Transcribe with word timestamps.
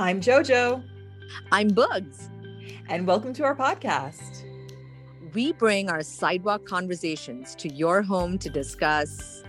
I'm 0.00 0.18
JoJo. 0.18 0.82
I'm 1.52 1.68
Boogs. 1.72 2.30
And 2.88 3.06
welcome 3.06 3.34
to 3.34 3.44
our 3.44 3.54
podcast. 3.54 4.46
We 5.34 5.52
bring 5.52 5.90
our 5.90 6.02
sidewalk 6.02 6.64
conversations 6.64 7.54
to 7.56 7.70
your 7.70 8.00
home 8.00 8.38
to 8.38 8.48
discuss 8.48 9.44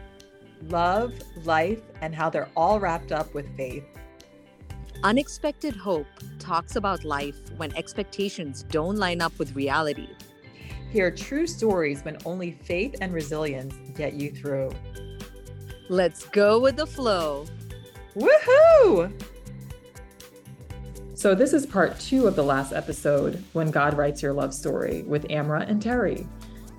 love, 0.68 1.14
life, 1.46 1.80
and 2.02 2.14
how 2.14 2.30
they're 2.30 2.50
all 2.58 2.82
wrapped 2.82 3.14
up 3.14 3.34
with 3.34 3.56
faith. 3.56 3.86
Unexpected 5.06 5.74
Hope 5.74 6.06
talks 6.38 6.76
about 6.76 7.06
life 7.06 7.38
when 7.56 7.74
expectations 7.78 8.64
don't 8.64 8.98
line 8.98 9.22
up 9.22 9.32
with 9.40 9.56
reality. 9.56 10.10
Hear 10.92 11.12
true 11.12 11.48
stories 11.48 12.04
when 12.04 12.18
only 12.26 12.52
faith 12.52 12.96
and 13.00 13.14
resilience 13.14 13.74
get 13.96 14.16
you 14.16 14.32
through. 14.32 14.72
Let's 15.88 16.26
go 16.26 16.60
with 16.60 16.76
the 16.76 16.88
flow. 16.88 17.46
Woohoo! 18.18 19.14
So, 21.22 21.36
this 21.36 21.54
is 21.54 21.68
part 21.68 22.00
two 22.00 22.26
of 22.26 22.36
the 22.36 22.44
last 22.44 22.74
episode, 22.74 23.44
When 23.54 23.70
God 23.70 23.96
Writes 23.96 24.24
Your 24.24 24.34
Love 24.34 24.56
Story, 24.56 25.04
with 25.04 25.32
Amara 25.32 25.64
and 25.68 25.80
Terry. 25.80 26.28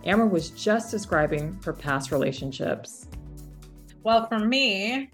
Amara 0.05 0.27
was 0.27 0.51
just 0.51 0.91
describing 0.91 1.61
her 1.65 1.73
past 1.73 2.11
relationships. 2.11 3.07
Well, 4.02 4.27
for 4.27 4.41
me, 4.41 5.13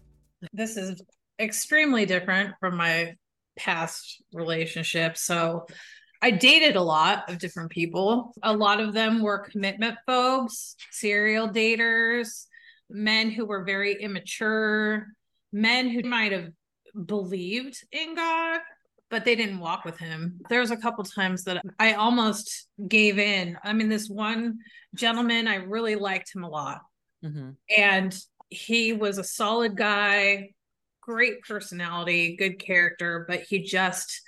this 0.55 0.79
is 0.79 1.03
extremely 1.39 2.07
different 2.07 2.55
from 2.59 2.79
my 2.79 3.17
past 3.59 4.23
relationships. 4.33 5.27
So, 5.27 5.67
I 6.23 6.31
dated 6.31 6.77
a 6.77 6.83
lot 6.83 7.29
of 7.29 7.39
different 7.39 7.71
people. 7.71 8.33
A 8.43 8.57
lot 8.57 8.81
of 8.81 8.95
them 8.95 9.21
were 9.21 9.47
commitment 9.51 9.99
phobes, 10.07 10.75
serial 10.91 11.51
daters, 11.51 12.47
men 12.89 13.29
who 13.29 13.45
were 13.45 13.63
very 13.63 13.93
immature, 14.01 15.09
men 15.53 15.91
who 15.91 16.01
might 16.09 16.33
have 16.33 16.49
believed 17.05 17.77
in 17.93 18.15
God 18.15 18.61
but 19.11 19.25
they 19.25 19.35
didn't 19.35 19.61
walk 19.61 19.85
with 19.85 19.99
him. 19.99 20.41
There 20.49 20.61
was 20.61 20.71
a 20.71 20.77
couple 20.77 21.05
times 21.05 21.45
that 21.45 21.63
I 21.79 21.95
almost 21.95 22.69
gave 22.87 23.19
in. 23.19 23.57
I 23.65 23.73
mean, 23.73 23.89
this 23.89 24.09
one 24.09 24.59
gentleman, 24.95 25.49
I 25.49 25.57
really 25.57 25.95
liked 25.95 26.35
him 26.35 26.45
a 26.45 26.49
lot. 26.49 26.81
Mm-hmm. 27.25 27.51
And 27.77 28.19
he 28.51 28.93
was 28.93 29.19
a 29.19 29.25
solid 29.25 29.77
guy, 29.77 30.51
great 31.01 31.43
personality, 31.43 32.37
good 32.37 32.59
character, 32.59 33.25
but 33.29 33.41
he 33.41 33.63
just 33.63 34.23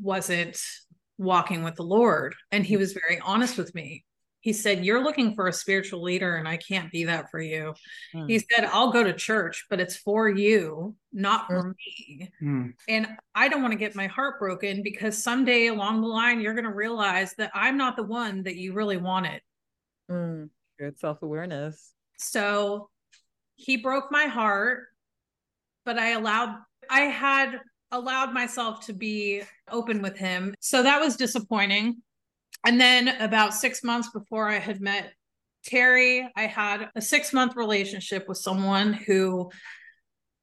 wasn't 0.00 0.60
walking 1.18 1.62
with 1.62 1.76
the 1.76 1.82
Lord. 1.82 2.34
And 2.50 2.64
he 2.64 2.76
was 2.76 2.92
very 2.92 3.20
honest 3.20 3.58
with 3.58 3.74
me 3.74 4.04
he 4.42 4.52
said 4.52 4.84
you're 4.84 5.02
looking 5.02 5.34
for 5.34 5.46
a 5.46 5.52
spiritual 5.52 6.02
leader 6.02 6.36
and 6.36 6.46
i 6.46 6.56
can't 6.56 6.92
be 6.92 7.04
that 7.04 7.30
for 7.30 7.40
you 7.40 7.72
mm. 8.14 8.28
he 8.28 8.38
said 8.38 8.68
i'll 8.70 8.92
go 8.92 9.02
to 9.02 9.12
church 9.12 9.64
but 9.70 9.80
it's 9.80 9.96
for 9.96 10.28
you 10.28 10.94
not 11.12 11.46
for 11.46 11.62
mm. 11.62 11.74
me 11.78 12.30
mm. 12.42 12.72
and 12.88 13.06
i 13.34 13.48
don't 13.48 13.62
want 13.62 13.72
to 13.72 13.78
get 13.78 13.96
my 13.96 14.06
heart 14.06 14.38
broken 14.38 14.82
because 14.82 15.22
someday 15.22 15.68
along 15.68 16.02
the 16.02 16.06
line 16.06 16.40
you're 16.40 16.54
going 16.54 16.64
to 16.64 16.74
realize 16.74 17.32
that 17.38 17.50
i'm 17.54 17.78
not 17.78 17.96
the 17.96 18.02
one 18.02 18.42
that 18.42 18.56
you 18.56 18.74
really 18.74 18.98
wanted 18.98 19.40
mm. 20.10 20.48
good 20.78 20.98
self-awareness 20.98 21.94
so 22.18 22.90
he 23.54 23.76
broke 23.76 24.10
my 24.10 24.26
heart 24.26 24.84
but 25.84 25.98
i 25.98 26.10
allowed 26.10 26.56
i 26.90 27.00
had 27.02 27.60
allowed 27.92 28.32
myself 28.32 28.86
to 28.86 28.94
be 28.94 29.42
open 29.70 30.00
with 30.02 30.16
him 30.16 30.54
so 30.60 30.82
that 30.82 30.98
was 30.98 31.16
disappointing 31.16 32.02
and 32.64 32.80
then 32.80 33.08
about 33.08 33.54
six 33.54 33.82
months 33.82 34.10
before 34.10 34.48
I 34.48 34.58
had 34.58 34.80
met 34.80 35.12
Terry, 35.64 36.28
I 36.36 36.46
had 36.46 36.90
a 36.94 37.00
six 37.00 37.32
month 37.32 37.56
relationship 37.56 38.28
with 38.28 38.38
someone 38.38 38.92
who 38.92 39.50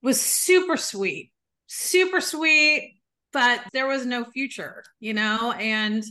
was 0.02 0.20
super 0.20 0.78
sweet, 0.78 1.31
super 1.67 2.22
sweet, 2.22 3.02
but 3.34 3.62
there 3.73 3.88
was 3.88 4.06
no 4.06 4.25
future, 4.25 4.84
you 5.00 5.14
know? 5.14 5.52
And 5.52 6.03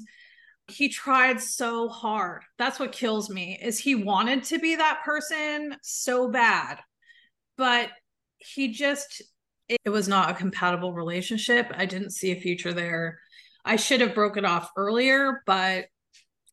he 0.69 0.91
tried 0.91 1.41
so 1.41 1.89
hard. 1.89 2.43
That's 2.59 2.79
what 2.79 2.93
kills 2.93 3.31
me 3.31 3.59
is 3.61 3.79
he 3.79 3.95
wanted 3.95 4.45
to 4.45 4.59
be 4.59 4.77
that 4.77 5.01
person 5.05 5.77
so 5.83 6.29
bad, 6.29 6.79
but 7.57 7.89
he 8.37 8.69
just 8.69 9.23
it 9.69 9.91
was 9.91 10.09
not 10.09 10.31
a 10.31 10.35
compatible 10.35 10.95
relationship. 10.95 11.71
I 11.75 11.85
didn't 11.85 12.13
see 12.13 12.33
a 12.33 12.41
future 12.41 12.73
there. 12.73 13.19
I 13.65 13.77
should 13.77 14.01
have 14.01 14.15
broken 14.15 14.47
off 14.47 14.71
earlier, 14.77 15.43
but 15.45 15.87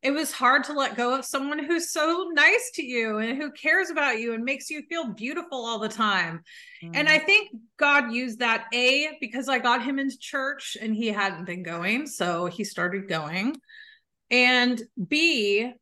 it 0.05 0.13
was 0.13 0.31
hard 0.31 0.63
to 0.63 0.73
let 0.73 0.95
go 0.95 1.17
of 1.17 1.25
someone 1.25 1.57
who's 1.57 1.91
so 1.91 2.29
nice 2.31 2.69
to 2.75 2.85
you 2.85 3.17
and 3.17 3.41
who 3.41 3.51
cares 3.51 3.89
about 3.89 4.19
you 4.19 4.35
and 4.35 4.43
makes 4.43 4.69
you 4.69 4.83
feel 4.83 5.07
beautiful 5.07 5.65
all 5.65 5.79
the 5.79 5.89
time. 5.89 6.43
Mm. 6.83 6.91
And 6.93 7.09
I 7.09 7.17
think 7.17 7.49
God 7.77 8.11
used 8.11 8.37
that 8.37 8.65
A 8.71 9.17
because 9.19 9.49
I 9.49 9.57
got 9.57 9.83
him 9.83 9.97
into 9.97 10.15
church 10.19 10.77
and 10.79 10.95
he 10.95 11.07
hadn't 11.07 11.45
been 11.45 11.63
going. 11.63 12.05
So 12.05 12.45
he 12.45 12.63
started 12.63 13.09
going. 13.09 13.55
And 14.29 14.79
B, 15.07 15.73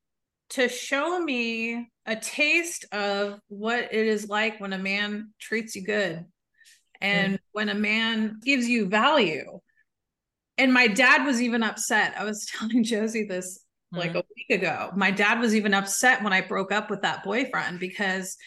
to 0.52 0.70
show 0.70 1.20
me 1.20 1.92
a 2.06 2.16
taste 2.16 2.86
of 2.94 3.42
what 3.50 3.90
it 3.92 4.08
is 4.08 4.30
like 4.30 4.58
when 4.62 4.72
a 4.72 4.78
man 4.78 5.34
treats 5.38 5.76
you 5.76 5.84
good 5.84 6.24
and 7.02 7.34
mm. 7.34 7.40
when 7.52 7.68
a 7.68 7.76
man 7.76 8.40
gives 8.42 8.70
you 8.70 8.88
value. 8.88 9.60
And 10.58 10.74
my 10.74 10.88
dad 10.88 11.26
was 11.26 11.42
even 11.42 11.62
upset. 11.62 12.14
I 12.18 12.24
was 12.24 12.46
telling 12.58 12.86
Josie 12.86 13.26
this 13.26 13.60
like 13.94 14.10
mm-hmm. 14.10 14.20
a 14.20 14.24
week 14.36 14.60
ago. 14.60 14.92
My 14.96 15.12
dad 15.12 15.40
was 15.40 15.56
even 15.56 15.74
upset 15.74 16.24
when 16.24 16.34
I 16.34 16.42
broke 16.42 16.72
up 16.72 16.90
with 16.90 17.02
that 17.04 17.24
boyfriend 17.24 17.80
because 17.80 18.38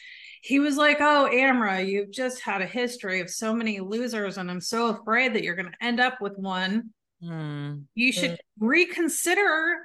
he 0.43 0.59
was 0.59 0.77
like, 0.77 0.99
Oh, 1.01 1.27
Amara, 1.27 1.83
you've 1.83 2.11
just 2.11 2.41
had 2.41 2.63
a 2.63 2.67
history 2.67 3.21
of 3.21 3.31
so 3.31 3.55
many 3.55 3.81
losers, 3.81 4.39
and 4.39 4.51
I'm 4.51 4.61
so 4.61 4.89
afraid 4.89 5.35
that 5.35 5.43
you're 5.43 5.57
going 5.57 5.71
to 5.71 5.87
end 5.87 6.01
up 6.01 6.21
with 6.21 6.37
one. 6.37 6.91
Mm-hmm. 7.23 7.81
You 7.95 8.13
should 8.13 8.33
mm-hmm. 8.33 8.67
reconsider 8.67 9.79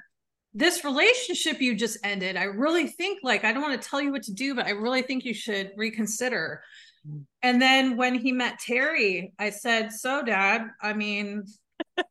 this 0.54 0.84
relationship 0.84 1.60
you 1.60 1.74
just 1.74 1.98
ended. 2.04 2.36
I 2.36 2.44
really 2.44 2.86
think, 2.86 3.20
like, 3.22 3.44
I 3.44 3.52
don't 3.52 3.62
want 3.62 3.80
to 3.80 3.88
tell 3.88 4.00
you 4.00 4.12
what 4.12 4.24
to 4.24 4.32
do, 4.32 4.54
but 4.54 4.66
I 4.66 4.70
really 4.70 5.02
think 5.02 5.24
you 5.24 5.32
should 5.32 5.72
reconsider. 5.76 6.62
Mm-hmm. 7.08 7.20
And 7.42 7.62
then 7.62 7.96
when 7.96 8.14
he 8.14 8.32
met 8.32 8.58
Terry, 8.58 9.32
I 9.38 9.50
said, 9.50 9.92
So, 9.92 10.22
dad, 10.22 10.66
I 10.80 10.92
mean, 10.92 11.44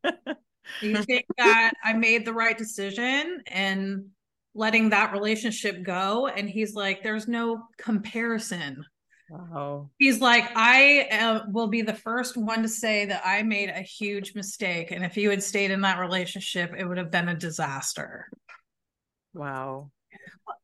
Do 0.80 0.90
you 0.90 1.04
think 1.04 1.26
that 1.38 1.74
I 1.84 1.94
made 1.94 2.26
the 2.26 2.34
right 2.34 2.58
decision 2.58 3.42
and 3.48 4.06
letting 4.54 4.90
that 4.90 5.12
relationship 5.12 5.84
go? 5.84 6.28
And 6.28 6.50
he's 6.50 6.74
like, 6.74 7.04
there's 7.04 7.28
no 7.28 7.64
comparison. 7.78 8.84
Wow. 9.30 9.90
He's 9.98 10.20
like, 10.20 10.50
I 10.56 11.08
uh, 11.12 11.40
will 11.50 11.68
be 11.68 11.82
the 11.82 11.94
first 11.94 12.36
one 12.36 12.64
to 12.64 12.68
say 12.68 13.06
that 13.06 13.22
I 13.26 13.44
made 13.44 13.70
a 13.70 13.82
huge 13.82 14.36
mistake. 14.36 14.92
And 14.92 15.06
if 15.06 15.16
you 15.16 15.30
had 15.30 15.42
stayed 15.42 15.72
in 15.72 15.82
that 15.82 16.00
relationship, 16.00 16.74
it 16.78 16.86
would 16.86 16.98
have 16.98 17.12
been 17.12 17.30
a 17.30 17.36
disaster. 17.36 18.28
Wow. 19.34 19.92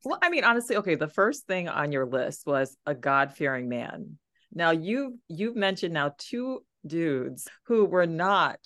Well, 0.03 0.19
I 0.21 0.29
mean, 0.29 0.43
honestly, 0.43 0.75
okay, 0.77 0.95
the 0.95 1.07
first 1.07 1.47
thing 1.47 1.69
on 1.69 1.93
your 1.93 2.05
list 2.05 2.45
was 2.45 2.75
a 2.85 2.93
God-fearing 2.93 3.69
man. 3.69 4.17
Now 4.53 4.71
you 4.71 5.19
you've 5.29 5.55
mentioned 5.55 5.93
now 5.93 6.15
two 6.17 6.63
dudes 6.85 7.47
who 7.67 7.85
were 7.85 8.05
not 8.05 8.59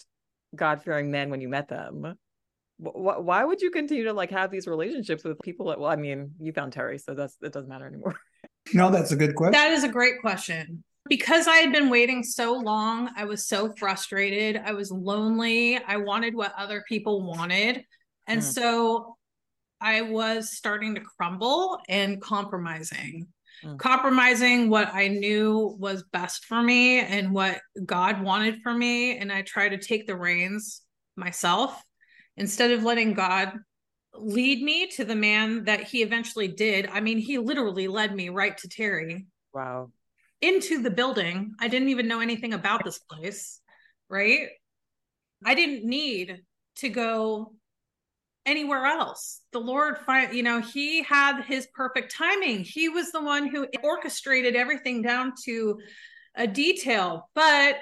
God 0.55 0.83
fearing 0.83 1.11
men 1.11 1.29
when 1.29 1.41
you 1.41 1.49
met 1.49 1.67
them. 1.67 2.15
Why 2.77 3.43
would 3.43 3.61
you 3.61 3.69
continue 3.69 4.05
to 4.05 4.13
like 4.13 4.31
have 4.31 4.49
these 4.49 4.65
relationships 4.65 5.23
with 5.23 5.39
people 5.41 5.67
that, 5.67 5.79
well, 5.79 5.91
I 5.91 5.95
mean, 5.95 6.31
you 6.39 6.51
found 6.51 6.73
Terry, 6.73 6.97
so 6.97 7.13
that's, 7.13 7.37
it 7.41 7.53
doesn't 7.53 7.69
matter 7.69 7.87
anymore. 7.87 8.15
No, 8.75 8.91
that's 8.91 9.11
a 9.11 9.15
good 9.15 9.33
question. 9.33 9.53
That 9.53 9.71
is 9.71 9.83
a 9.83 9.89
great 9.89 10.21
question. 10.21 10.83
Because 11.09 11.47
I 11.47 11.55
had 11.55 11.71
been 11.71 11.89
waiting 11.89 12.21
so 12.21 12.53
long, 12.53 13.09
I 13.17 13.25
was 13.25 13.47
so 13.47 13.73
frustrated. 13.75 14.55
I 14.55 14.73
was 14.73 14.91
lonely. 14.91 15.77
I 15.77 15.97
wanted 15.97 16.35
what 16.35 16.53
other 16.55 16.83
people 16.87 17.23
wanted. 17.23 17.83
And 18.27 18.39
mm. 18.39 18.43
so 18.43 19.17
I 19.81 20.01
was 20.03 20.55
starting 20.55 20.93
to 20.93 21.01
crumble 21.01 21.79
and 21.89 22.21
compromising 22.21 23.27
mm. 23.63 23.77
compromising 23.77 24.69
what 24.69 24.93
I 24.93 25.07
knew 25.07 25.75
was 25.79 26.03
best 26.11 26.45
for 26.45 26.61
me 26.61 26.99
and 26.99 27.33
what 27.33 27.59
God 27.85 28.21
wanted 28.21 28.61
for 28.61 28.73
me. 28.73 29.17
And 29.17 29.31
I 29.31 29.41
try 29.41 29.69
to 29.69 29.77
take 29.77 30.07
the 30.07 30.15
reins 30.15 30.81
myself 31.15 31.81
instead 32.37 32.71
of 32.71 32.83
letting 32.83 33.13
God 33.13 33.53
lead 34.13 34.61
me 34.61 34.87
to 34.87 35.05
the 35.05 35.15
man 35.15 35.65
that 35.65 35.83
he 35.83 36.01
eventually 36.01 36.47
did. 36.47 36.87
I 36.87 36.99
mean, 36.99 37.17
he 37.17 37.37
literally 37.37 37.87
led 37.87 38.13
me 38.13 38.29
right 38.29 38.57
to 38.57 38.67
Terry. 38.67 39.27
Wow. 39.53 39.91
Into 40.41 40.81
the 40.81 40.89
building. 40.89 41.53
I 41.59 41.67
didn't 41.67 41.89
even 41.89 42.07
know 42.07 42.19
anything 42.19 42.53
about 42.53 42.83
this 42.83 42.99
place, 42.99 43.61
right? 44.09 44.49
I 45.45 45.55
didn't 45.55 45.85
need 45.85 46.41
to 46.77 46.89
go 46.89 47.53
anywhere 48.45 48.85
else. 48.85 49.41
The 49.51 49.59
Lord, 49.59 49.97
you 50.31 50.43
know, 50.43 50.61
He 50.61 51.03
had 51.03 51.43
His 51.43 51.67
perfect 51.73 52.15
timing. 52.15 52.63
He 52.63 52.89
was 52.89 53.11
the 53.11 53.21
one 53.21 53.47
who 53.47 53.67
orchestrated 53.83 54.55
everything 54.55 55.01
down 55.01 55.33
to 55.45 55.79
a 56.35 56.47
detail. 56.47 57.29
But 57.35 57.75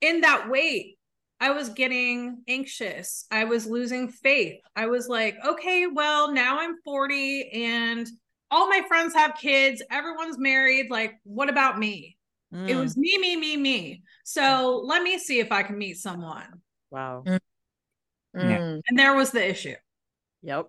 in 0.00 0.20
that 0.22 0.48
wait, 0.48 0.98
I 1.40 1.50
was 1.50 1.68
getting 1.68 2.42
anxious. 2.48 3.26
I 3.30 3.44
was 3.44 3.66
losing 3.66 4.08
faith. 4.08 4.60
I 4.74 4.86
was 4.86 5.08
like, 5.08 5.36
okay, 5.46 5.86
well, 5.86 6.32
now 6.32 6.58
I'm 6.58 6.76
40 6.84 7.50
and 7.52 8.08
all 8.50 8.68
my 8.68 8.82
friends 8.88 9.14
have 9.14 9.36
kids. 9.36 9.82
Everyone's 9.90 10.38
married. 10.38 10.90
Like, 10.90 11.14
what 11.22 11.48
about 11.48 11.78
me? 11.78 12.16
Mm. 12.52 12.68
It 12.68 12.76
was 12.76 12.96
me, 12.96 13.18
me, 13.18 13.36
me, 13.36 13.56
me. 13.56 14.02
So 14.24 14.82
let 14.84 15.02
me 15.02 15.18
see 15.18 15.38
if 15.38 15.52
I 15.52 15.62
can 15.62 15.78
meet 15.78 15.98
someone. 15.98 16.60
Wow. 16.90 17.22
Mm. 17.26 17.38
Yeah. 18.34 18.76
And 18.88 18.98
there 18.98 19.14
was 19.14 19.30
the 19.30 19.46
issue. 19.46 19.74
Yep. 20.42 20.68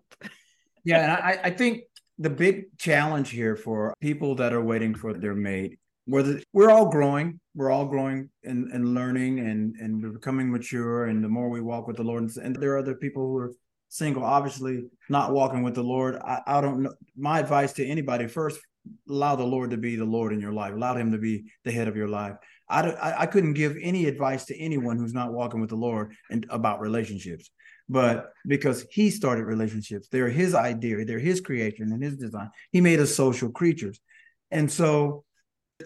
Yeah, 0.83 1.03
and 1.03 1.11
I, 1.11 1.39
I 1.45 1.49
think 1.51 1.83
the 2.17 2.29
big 2.29 2.77
challenge 2.77 3.29
here 3.29 3.55
for 3.55 3.93
people 4.01 4.35
that 4.35 4.53
are 4.53 4.63
waiting 4.63 4.95
for 4.95 5.13
their 5.13 5.35
mate, 5.35 5.79
whether 6.05 6.41
we're 6.53 6.71
all 6.71 6.89
growing, 6.89 7.39
we're 7.55 7.71
all 7.71 7.85
growing 7.85 8.29
and, 8.43 8.71
and 8.71 8.93
learning 8.93 9.39
and 9.39 9.75
and 9.79 10.01
we're 10.01 10.11
becoming 10.11 10.51
mature, 10.51 11.05
and 11.05 11.23
the 11.23 11.29
more 11.29 11.49
we 11.49 11.61
walk 11.61 11.87
with 11.87 11.97
the 11.97 12.03
Lord, 12.03 12.29
and 12.37 12.55
there 12.55 12.73
are 12.73 12.79
other 12.79 12.95
people 12.95 13.23
who 13.23 13.37
are 13.37 13.53
single, 13.89 14.23
obviously 14.23 14.83
not 15.09 15.33
walking 15.33 15.63
with 15.63 15.75
the 15.75 15.83
Lord. 15.83 16.15
I, 16.15 16.41
I 16.47 16.61
don't 16.61 16.83
know. 16.83 16.93
My 17.17 17.39
advice 17.39 17.73
to 17.73 17.85
anybody 17.85 18.27
first, 18.27 18.59
allow 19.09 19.35
the 19.35 19.43
Lord 19.43 19.71
to 19.71 19.77
be 19.77 19.95
the 19.95 20.05
Lord 20.05 20.33
in 20.33 20.39
your 20.39 20.53
life. 20.53 20.73
Allow 20.73 20.95
Him 20.95 21.11
to 21.11 21.17
be 21.17 21.45
the 21.63 21.71
head 21.71 21.87
of 21.87 21.95
your 21.95 22.07
life. 22.07 22.35
I, 22.69 22.81
I, 22.81 23.21
I 23.21 23.25
couldn't 23.25 23.53
give 23.53 23.75
any 23.81 24.05
advice 24.05 24.45
to 24.45 24.57
anyone 24.57 24.97
who's 24.97 25.13
not 25.13 25.33
walking 25.33 25.59
with 25.59 25.71
the 25.71 25.75
Lord 25.75 26.13
and 26.29 26.45
about 26.49 26.79
relationships. 26.79 27.49
But 27.89 28.31
because 28.45 28.85
he 28.91 29.09
started 29.09 29.45
relationships, 29.45 30.07
they're 30.11 30.29
his 30.29 30.53
idea, 30.53 31.03
they're 31.05 31.19
his 31.19 31.41
creation 31.41 31.91
and 31.91 32.03
his 32.03 32.17
design. 32.17 32.51
He 32.71 32.81
made 32.81 32.99
us 32.99 33.15
social 33.15 33.49
creatures. 33.49 33.99
And 34.51 34.71
so 34.71 35.23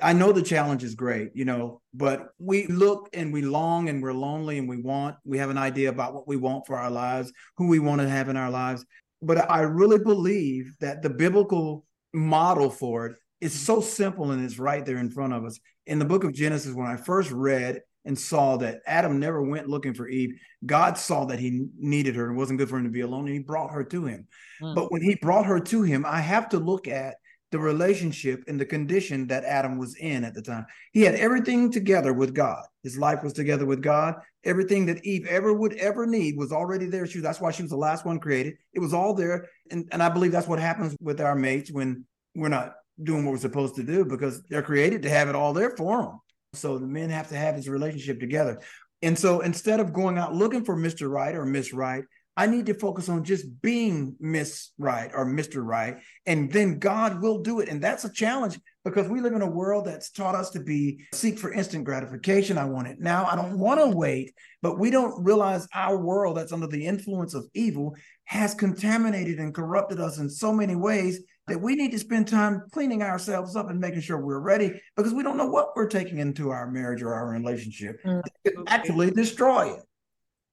I 0.01 0.13
know 0.13 0.31
the 0.31 0.41
challenge 0.41 0.83
is 0.83 0.95
great, 0.95 1.31
you 1.33 1.45
know, 1.45 1.81
but 1.93 2.29
we 2.39 2.67
look 2.67 3.09
and 3.13 3.31
we 3.31 3.41
long 3.41 3.89
and 3.89 4.01
we're 4.01 4.13
lonely 4.13 4.57
and 4.57 4.67
we 4.67 4.81
want, 4.81 5.15
we 5.23 5.37
have 5.37 5.49
an 5.49 5.57
idea 5.57 5.89
about 5.89 6.13
what 6.13 6.27
we 6.27 6.35
want 6.35 6.65
for 6.65 6.77
our 6.77 6.91
lives, 6.91 7.31
who 7.57 7.67
we 7.67 7.79
want 7.79 8.01
to 8.01 8.09
have 8.09 8.27
in 8.27 8.37
our 8.37 8.49
lives. 8.49 8.85
But 9.21 9.49
I 9.49 9.61
really 9.61 9.99
believe 9.99 10.73
that 10.79 11.01
the 11.01 11.09
biblical 11.09 11.85
model 12.13 12.69
for 12.69 13.07
it 13.07 13.15
is 13.39 13.53
so 13.53 13.81
simple 13.81 14.31
and 14.31 14.43
it's 14.43 14.59
right 14.59 14.85
there 14.85 14.97
in 14.97 15.09
front 15.09 15.33
of 15.33 15.45
us. 15.45 15.59
In 15.85 15.99
the 15.99 16.05
book 16.05 16.23
of 16.23 16.33
Genesis, 16.33 16.73
when 16.73 16.87
I 16.87 16.97
first 16.97 17.31
read 17.31 17.81
and 18.05 18.17
saw 18.17 18.57
that 18.57 18.81
Adam 18.85 19.19
never 19.19 19.41
went 19.41 19.69
looking 19.69 19.93
for 19.93 20.07
Eve, 20.07 20.37
God 20.65 20.97
saw 20.97 21.25
that 21.25 21.39
he 21.39 21.67
needed 21.77 22.15
her 22.15 22.27
and 22.27 22.35
it 22.35 22.39
wasn't 22.39 22.59
good 22.59 22.69
for 22.69 22.77
him 22.77 22.83
to 22.83 22.89
be 22.89 23.01
alone, 23.01 23.25
and 23.25 23.33
he 23.33 23.39
brought 23.39 23.71
her 23.71 23.83
to 23.83 24.05
him. 24.05 24.27
Mm. 24.61 24.75
But 24.75 24.91
when 24.91 25.01
he 25.01 25.15
brought 25.15 25.45
her 25.45 25.59
to 25.59 25.83
him, 25.83 26.05
I 26.05 26.19
have 26.19 26.49
to 26.49 26.59
look 26.59 26.87
at 26.87 27.15
the 27.53 27.59
relationship 27.59 28.43
and 28.47 28.59
the 28.59 28.65
condition 28.65 29.27
that 29.27 29.45
Adam 29.45 29.77
was 29.77 29.95
in 29.97 30.23
at 30.23 30.33
the 30.33 30.41
time. 30.41 30.65
He 30.91 31.03
had 31.03 31.13
everything 31.13 31.71
together 31.71 32.11
with 32.11 32.33
God. 32.33 32.65
His 32.81 32.97
life 32.97 33.21
was 33.21 33.31
together 33.31 33.67
with 33.67 33.79
God. 33.79 34.15
Everything 34.43 34.87
that 34.87 35.05
Eve 35.05 35.27
ever 35.27 35.53
would 35.53 35.73
ever 35.75 36.07
need 36.07 36.35
was 36.35 36.51
already 36.51 36.87
there. 36.87 37.05
She, 37.05 37.19
that's 37.19 37.39
why 37.39 37.51
she 37.51 37.61
was 37.61 37.69
the 37.69 37.77
last 37.77 38.05
one 38.05 38.19
created. 38.19 38.55
It 38.73 38.79
was 38.79 38.91
all 38.91 39.13
there. 39.13 39.49
And, 39.69 39.87
and 39.91 40.01
I 40.01 40.09
believe 40.09 40.31
that's 40.31 40.47
what 40.47 40.57
happens 40.57 40.97
with 40.99 41.21
our 41.21 41.35
mates 41.35 41.71
when 41.71 42.05
we're 42.33 42.49
not 42.49 42.73
doing 43.01 43.23
what 43.23 43.33
we're 43.33 43.37
supposed 43.37 43.75
to 43.75 43.83
do 43.83 44.03
because 44.03 44.41
they're 44.49 44.63
created 44.63 45.03
to 45.03 45.09
have 45.11 45.29
it 45.29 45.35
all 45.35 45.53
there 45.53 45.75
for 45.77 46.01
them. 46.01 46.19
So 46.53 46.77
the 46.77 46.87
men 46.87 47.09
have 47.09 47.29
to 47.29 47.35
have 47.35 47.55
this 47.55 47.67
relationship 47.67 48.19
together. 48.19 48.61
And 49.01 49.17
so 49.17 49.41
instead 49.41 49.79
of 49.79 49.91
going 49.91 50.17
out 50.17 50.33
looking 50.33 50.63
for 50.63 50.77
Mr. 50.77 51.09
Right 51.09 51.35
or 51.35 51.45
Miss 51.45 51.73
Right, 51.73 52.03
I 52.35 52.47
need 52.47 52.65
to 52.65 52.73
focus 52.73 53.09
on 53.09 53.23
just 53.23 53.61
being 53.61 54.15
Miss 54.19 54.71
Right 54.79 55.11
or 55.13 55.25
Mr. 55.25 55.63
Right, 55.63 55.97
and 56.25 56.51
then 56.51 56.79
God 56.79 57.21
will 57.21 57.43
do 57.43 57.59
it. 57.59 57.69
And 57.69 57.81
that's 57.81 58.05
a 58.05 58.11
challenge 58.11 58.59
because 58.83 59.07
we 59.07 59.21
live 59.21 59.33
in 59.33 59.41
a 59.41 59.49
world 59.49 59.85
that's 59.85 60.09
taught 60.09 60.35
us 60.35 60.49
to 60.51 60.59
be 60.59 61.05
seek 61.13 61.37
for 61.37 61.53
instant 61.53 61.85
gratification. 61.85 62.57
I 62.57 62.65
want 62.65 62.87
it 62.87 62.99
now. 62.99 63.25
I 63.25 63.35
don't 63.35 63.59
want 63.59 63.79
to 63.79 63.95
wait. 63.95 64.33
But 64.61 64.79
we 64.79 64.89
don't 64.89 65.23
realize 65.23 65.67
our 65.73 65.97
world 65.97 66.37
that's 66.37 66.53
under 66.53 66.67
the 66.67 66.85
influence 66.85 67.33
of 67.33 67.45
evil 67.53 67.95
has 68.25 68.55
contaminated 68.55 69.37
and 69.37 69.53
corrupted 69.53 69.99
us 69.99 70.17
in 70.17 70.29
so 70.29 70.53
many 70.53 70.75
ways 70.75 71.21
that 71.47 71.59
we 71.59 71.75
need 71.75 71.91
to 71.91 71.99
spend 71.99 72.27
time 72.27 72.63
cleaning 72.71 73.03
ourselves 73.03 73.55
up 73.55 73.69
and 73.69 73.79
making 73.79 74.01
sure 74.01 74.17
we're 74.17 74.39
ready 74.39 74.81
because 74.95 75.13
we 75.13 75.23
don't 75.23 75.37
know 75.37 75.47
what 75.47 75.75
we're 75.75 75.89
taking 75.89 76.19
into 76.19 76.51
our 76.51 76.71
marriage 76.71 77.01
or 77.01 77.13
our 77.13 77.27
relationship. 77.27 78.01
Mm. 78.03 78.21
Actually 78.67 79.11
destroy 79.11 79.73
it. 79.73 79.81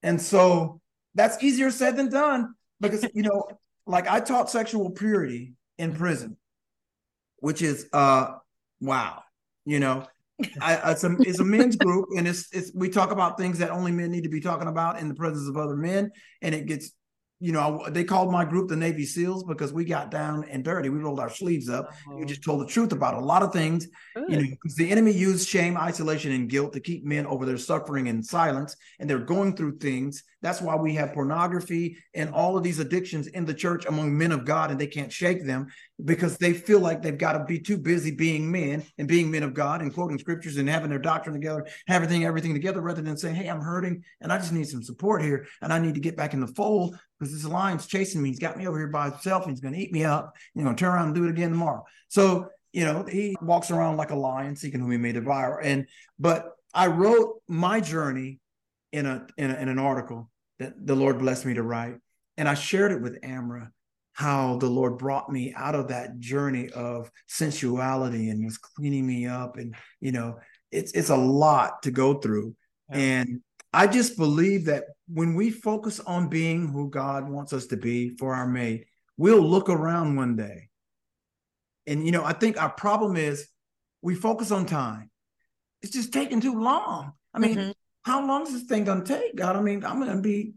And 0.02 0.20
so 0.20 0.80
that's 1.14 1.42
easier 1.42 1.70
said 1.70 1.96
than 1.96 2.08
done 2.08 2.54
because 2.80 3.06
you 3.14 3.22
know 3.22 3.46
like 3.86 4.08
i 4.08 4.20
taught 4.20 4.50
sexual 4.50 4.90
purity 4.90 5.54
in 5.78 5.92
prison 5.94 6.36
which 7.38 7.62
is 7.62 7.86
uh 7.92 8.28
wow 8.80 9.22
you 9.64 9.80
know 9.80 10.06
I, 10.62 10.92
it's, 10.92 11.04
a, 11.04 11.14
it's 11.20 11.40
a 11.40 11.44
men's 11.44 11.76
group 11.76 12.08
and 12.16 12.26
it's, 12.26 12.48
it's 12.50 12.72
we 12.74 12.88
talk 12.88 13.10
about 13.10 13.36
things 13.36 13.58
that 13.58 13.68
only 13.68 13.92
men 13.92 14.10
need 14.10 14.22
to 14.22 14.30
be 14.30 14.40
talking 14.40 14.68
about 14.68 14.98
in 14.98 15.06
the 15.08 15.14
presence 15.14 15.46
of 15.46 15.58
other 15.58 15.76
men 15.76 16.12
and 16.40 16.54
it 16.54 16.64
gets 16.64 16.92
you 17.40 17.52
know 17.52 17.84
they 17.88 18.04
called 18.04 18.30
my 18.30 18.44
group 18.44 18.68
the 18.68 18.76
navy 18.76 19.06
seals 19.06 19.42
because 19.42 19.72
we 19.72 19.84
got 19.84 20.10
down 20.10 20.44
and 20.44 20.62
dirty. 20.62 20.90
We 20.90 20.98
rolled 20.98 21.20
our 21.20 21.30
sleeves 21.30 21.68
up. 21.68 21.90
We 22.06 22.14
uh-huh. 22.14 22.24
just 22.26 22.44
told 22.44 22.60
the 22.60 22.66
truth 22.66 22.92
about 22.92 23.14
a 23.14 23.20
lot 23.20 23.42
of 23.42 23.52
things. 23.52 23.88
You 24.14 24.36
know, 24.36 24.42
because 24.50 24.76
the 24.76 24.90
enemy 24.90 25.12
used 25.12 25.48
shame, 25.48 25.76
isolation, 25.76 26.32
and 26.32 26.48
guilt 26.48 26.74
to 26.74 26.80
keep 26.80 27.04
men 27.04 27.26
over 27.26 27.46
their 27.46 27.58
suffering 27.58 28.06
in 28.06 28.22
silence, 28.22 28.76
and 28.98 29.08
they're 29.08 29.18
going 29.18 29.56
through 29.56 29.78
things. 29.78 30.22
That's 30.42 30.60
why 30.60 30.74
we 30.76 30.94
have 30.94 31.12
pornography 31.12 31.98
and 32.14 32.32
all 32.32 32.56
of 32.56 32.62
these 32.62 32.78
addictions 32.78 33.26
in 33.26 33.44
the 33.44 33.54
church 33.54 33.84
among 33.86 34.16
men 34.16 34.32
of 34.32 34.44
God, 34.44 34.70
and 34.70 34.80
they 34.80 34.86
can't 34.86 35.12
shake 35.12 35.44
them 35.44 35.68
because 36.04 36.38
they 36.38 36.54
feel 36.54 36.80
like 36.80 37.02
they've 37.02 37.16
got 37.16 37.32
to 37.32 37.44
be 37.44 37.58
too 37.58 37.76
busy 37.76 38.10
being 38.10 38.50
men 38.50 38.82
and 38.98 39.06
being 39.06 39.30
men 39.30 39.42
of 39.42 39.54
God 39.54 39.82
and 39.82 39.92
quoting 39.92 40.18
scriptures 40.18 40.56
and 40.56 40.68
having 40.68 40.90
their 40.90 40.98
doctrine 40.98 41.34
together, 41.34 41.66
having 41.86 42.24
everything, 42.24 42.54
together, 42.54 42.80
rather 42.80 43.02
than 43.02 43.16
saying, 43.16 43.34
"Hey, 43.34 43.48
I'm 43.48 43.60
hurting, 43.60 44.02
and 44.20 44.32
I 44.32 44.38
just 44.38 44.52
need 44.52 44.68
some 44.68 44.82
support 44.82 45.22
here, 45.22 45.46
and 45.60 45.72
I 45.72 45.78
need 45.78 45.94
to 45.94 46.00
get 46.00 46.16
back 46.16 46.34
in 46.34 46.40
the 46.40 46.46
fold 46.46 46.98
because 47.18 47.32
this 47.32 47.44
lion's 47.44 47.86
chasing 47.86 48.22
me. 48.22 48.30
He's 48.30 48.38
got 48.38 48.56
me 48.56 48.66
over 48.66 48.78
here 48.78 48.88
by 48.88 49.10
himself. 49.10 49.44
And 49.44 49.52
he's 49.52 49.60
going 49.60 49.74
to 49.74 49.80
eat 49.80 49.92
me 49.92 50.04
up. 50.04 50.34
You 50.54 50.64
know, 50.64 50.72
turn 50.74 50.92
around 50.92 51.06
and 51.06 51.14
do 51.14 51.24
it 51.24 51.30
again 51.30 51.50
tomorrow." 51.50 51.84
So 52.08 52.48
you 52.72 52.84
know 52.84 53.04
he 53.04 53.36
walks 53.42 53.70
around 53.70 53.96
like 53.96 54.10
a 54.10 54.16
lion 54.16 54.56
seeking 54.56 54.80
whom 54.80 54.90
he 54.90 54.96
may 54.96 55.12
devour 55.12 55.60
and 55.60 55.86
but 56.18 56.52
i 56.74 56.86
wrote 56.86 57.40
my 57.48 57.80
journey 57.80 58.39
in 58.92 59.06
a 59.06 59.26
in, 59.36 59.50
a, 59.50 59.54
in 59.54 59.68
an 59.68 59.78
article 59.78 60.30
that 60.58 60.74
the 60.86 60.94
lord 60.94 61.18
blessed 61.18 61.46
me 61.46 61.54
to 61.54 61.62
write 61.62 61.96
and 62.36 62.48
i 62.48 62.54
shared 62.54 62.92
it 62.92 63.00
with 63.00 63.18
Amara 63.24 63.70
how 64.12 64.56
the 64.56 64.68
lord 64.68 64.98
brought 64.98 65.30
me 65.30 65.52
out 65.56 65.74
of 65.74 65.88
that 65.88 66.18
journey 66.18 66.68
of 66.70 67.10
sensuality 67.26 68.30
and 68.30 68.44
was 68.44 68.58
cleaning 68.58 69.06
me 69.06 69.26
up 69.26 69.56
and 69.56 69.74
you 70.00 70.12
know 70.12 70.38
it's 70.70 70.92
it's 70.92 71.10
a 71.10 71.16
lot 71.16 71.82
to 71.82 71.90
go 71.90 72.14
through 72.14 72.54
Yeah. 72.90 72.98
and 72.98 73.40
i 73.72 73.86
just 73.86 74.16
believe 74.16 74.66
that 74.66 74.84
when 75.08 75.34
we 75.34 75.50
focus 75.50 76.00
on 76.00 76.28
being 76.28 76.68
who 76.68 76.90
god 76.90 77.28
wants 77.28 77.52
us 77.52 77.66
to 77.68 77.76
be 77.76 78.10
for 78.16 78.34
our 78.34 78.46
mate 78.46 78.86
we'll 79.16 79.40
look 79.42 79.68
around 79.68 80.16
one 80.16 80.36
day 80.36 80.68
and 81.86 82.04
you 82.04 82.12
know, 82.12 82.24
I 82.24 82.34
think 82.34 82.60
our 82.60 82.70
problem 82.70 83.16
is 83.16 83.48
we 84.02 84.14
focus 84.14 84.50
on 84.50 84.66
time. 84.66 85.10
It's 85.82 85.92
just 85.92 86.12
taking 86.12 86.40
too 86.40 86.54
long. 86.60 87.12
I 87.34 87.38
mean, 87.38 87.56
Mhm. 87.56 87.74
How 88.02 88.26
long 88.26 88.42
is 88.42 88.52
this 88.52 88.62
thing 88.62 88.84
gonna 88.84 89.04
take? 89.04 89.36
God, 89.36 89.56
I 89.56 89.60
mean, 89.60 89.84
I'm 89.84 89.98
gonna 89.98 90.20
be 90.20 90.54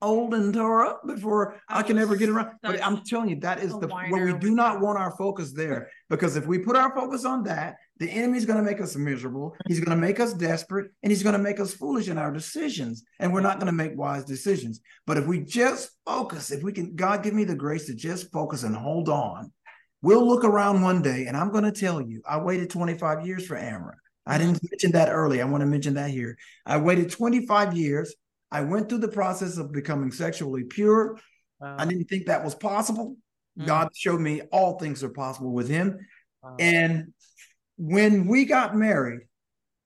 old 0.00 0.34
and 0.34 0.52
tore 0.52 0.84
up 0.84 1.06
before 1.06 1.60
I, 1.68 1.78
I 1.78 1.82
can 1.82 1.98
ever 1.98 2.16
get 2.16 2.28
around. 2.28 2.56
But 2.62 2.84
I'm 2.84 3.04
telling 3.04 3.28
you, 3.28 3.40
that 3.40 3.60
is 3.60 3.70
the 3.78 3.86
where 3.86 4.26
we 4.26 4.32
do 4.34 4.50
not 4.50 4.80
want 4.80 4.98
our 4.98 5.16
focus 5.16 5.52
there. 5.52 5.88
Because 6.10 6.36
if 6.36 6.46
we 6.46 6.58
put 6.58 6.76
our 6.76 6.94
focus 6.94 7.24
on 7.24 7.44
that, 7.44 7.76
the 7.98 8.10
enemy's 8.10 8.46
gonna 8.46 8.62
make 8.62 8.80
us 8.80 8.96
miserable, 8.96 9.56
he's 9.68 9.80
gonna 9.80 10.00
make 10.00 10.18
us 10.18 10.32
desperate, 10.32 10.90
and 11.02 11.12
he's 11.12 11.22
gonna 11.22 11.38
make 11.38 11.60
us 11.60 11.72
foolish 11.74 12.08
in 12.08 12.18
our 12.18 12.32
decisions. 12.32 13.04
And 13.20 13.32
we're 13.32 13.40
not 13.40 13.60
gonna 13.60 13.72
make 13.72 13.96
wise 13.96 14.24
decisions. 14.24 14.80
But 15.06 15.18
if 15.18 15.26
we 15.26 15.40
just 15.40 15.90
focus, 16.04 16.50
if 16.50 16.62
we 16.62 16.72
can, 16.72 16.96
God 16.96 17.22
give 17.22 17.34
me 17.34 17.44
the 17.44 17.54
grace 17.54 17.86
to 17.86 17.94
just 17.94 18.32
focus 18.32 18.64
and 18.64 18.74
hold 18.74 19.08
on. 19.08 19.52
We'll 20.02 20.26
look 20.26 20.42
around 20.42 20.82
one 20.82 21.00
day, 21.00 21.26
and 21.26 21.36
I'm 21.36 21.52
going 21.52 21.62
to 21.62 21.70
tell 21.70 22.00
you, 22.00 22.22
I 22.28 22.36
waited 22.38 22.70
25 22.70 23.24
years 23.24 23.46
for 23.46 23.56
Amara. 23.56 23.94
I 24.26 24.38
didn't 24.38 24.60
mention 24.70 24.92
that 24.92 25.10
early. 25.10 25.40
I 25.40 25.44
want 25.46 25.62
to 25.62 25.66
mention 25.66 25.94
that 25.94 26.10
here. 26.10 26.36
I 26.64 26.76
waited 26.76 27.10
25 27.10 27.76
years. 27.76 28.14
I 28.50 28.60
went 28.60 28.88
through 28.88 28.98
the 28.98 29.08
process 29.08 29.56
of 29.56 29.72
becoming 29.72 30.12
sexually 30.12 30.64
pure. 30.64 31.18
Wow. 31.60 31.76
I 31.78 31.86
didn't 31.86 32.04
think 32.04 32.26
that 32.26 32.44
was 32.44 32.54
possible. 32.54 33.16
Mm. 33.58 33.66
God 33.66 33.88
showed 33.94 34.20
me 34.20 34.42
all 34.52 34.78
things 34.78 35.02
are 35.02 35.08
possible 35.08 35.52
with 35.52 35.68
Him. 35.68 35.98
Wow. 36.42 36.56
And 36.58 37.12
when 37.78 38.26
we 38.26 38.44
got 38.44 38.76
married, 38.76 39.20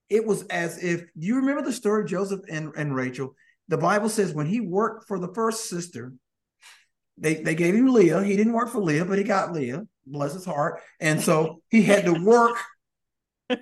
it 0.08 0.24
was 0.24 0.42
as 0.44 0.82
if 0.82 1.04
you 1.16 1.36
remember 1.36 1.62
the 1.62 1.72
story 1.72 2.02
of 2.02 2.08
Joseph 2.08 2.40
and, 2.50 2.72
and 2.76 2.94
Rachel. 2.94 3.34
The 3.68 3.78
Bible 3.78 4.08
says 4.08 4.32
when 4.32 4.46
he 4.46 4.60
worked 4.60 5.08
for 5.08 5.18
the 5.18 5.32
first 5.34 5.68
sister, 5.68 6.12
they, 7.18 7.34
they 7.34 7.54
gave 7.54 7.74
him 7.74 7.88
Leah. 7.88 8.22
He 8.22 8.36
didn't 8.36 8.52
work 8.52 8.68
for 8.68 8.80
Leah, 8.80 9.04
but 9.04 9.18
he 9.18 9.24
got 9.24 9.52
Leah, 9.52 9.84
bless 10.06 10.34
his 10.34 10.44
heart. 10.44 10.80
And 11.00 11.20
so 11.20 11.62
he 11.70 11.82
had 11.82 12.04
to 12.04 12.12
work 12.12 12.56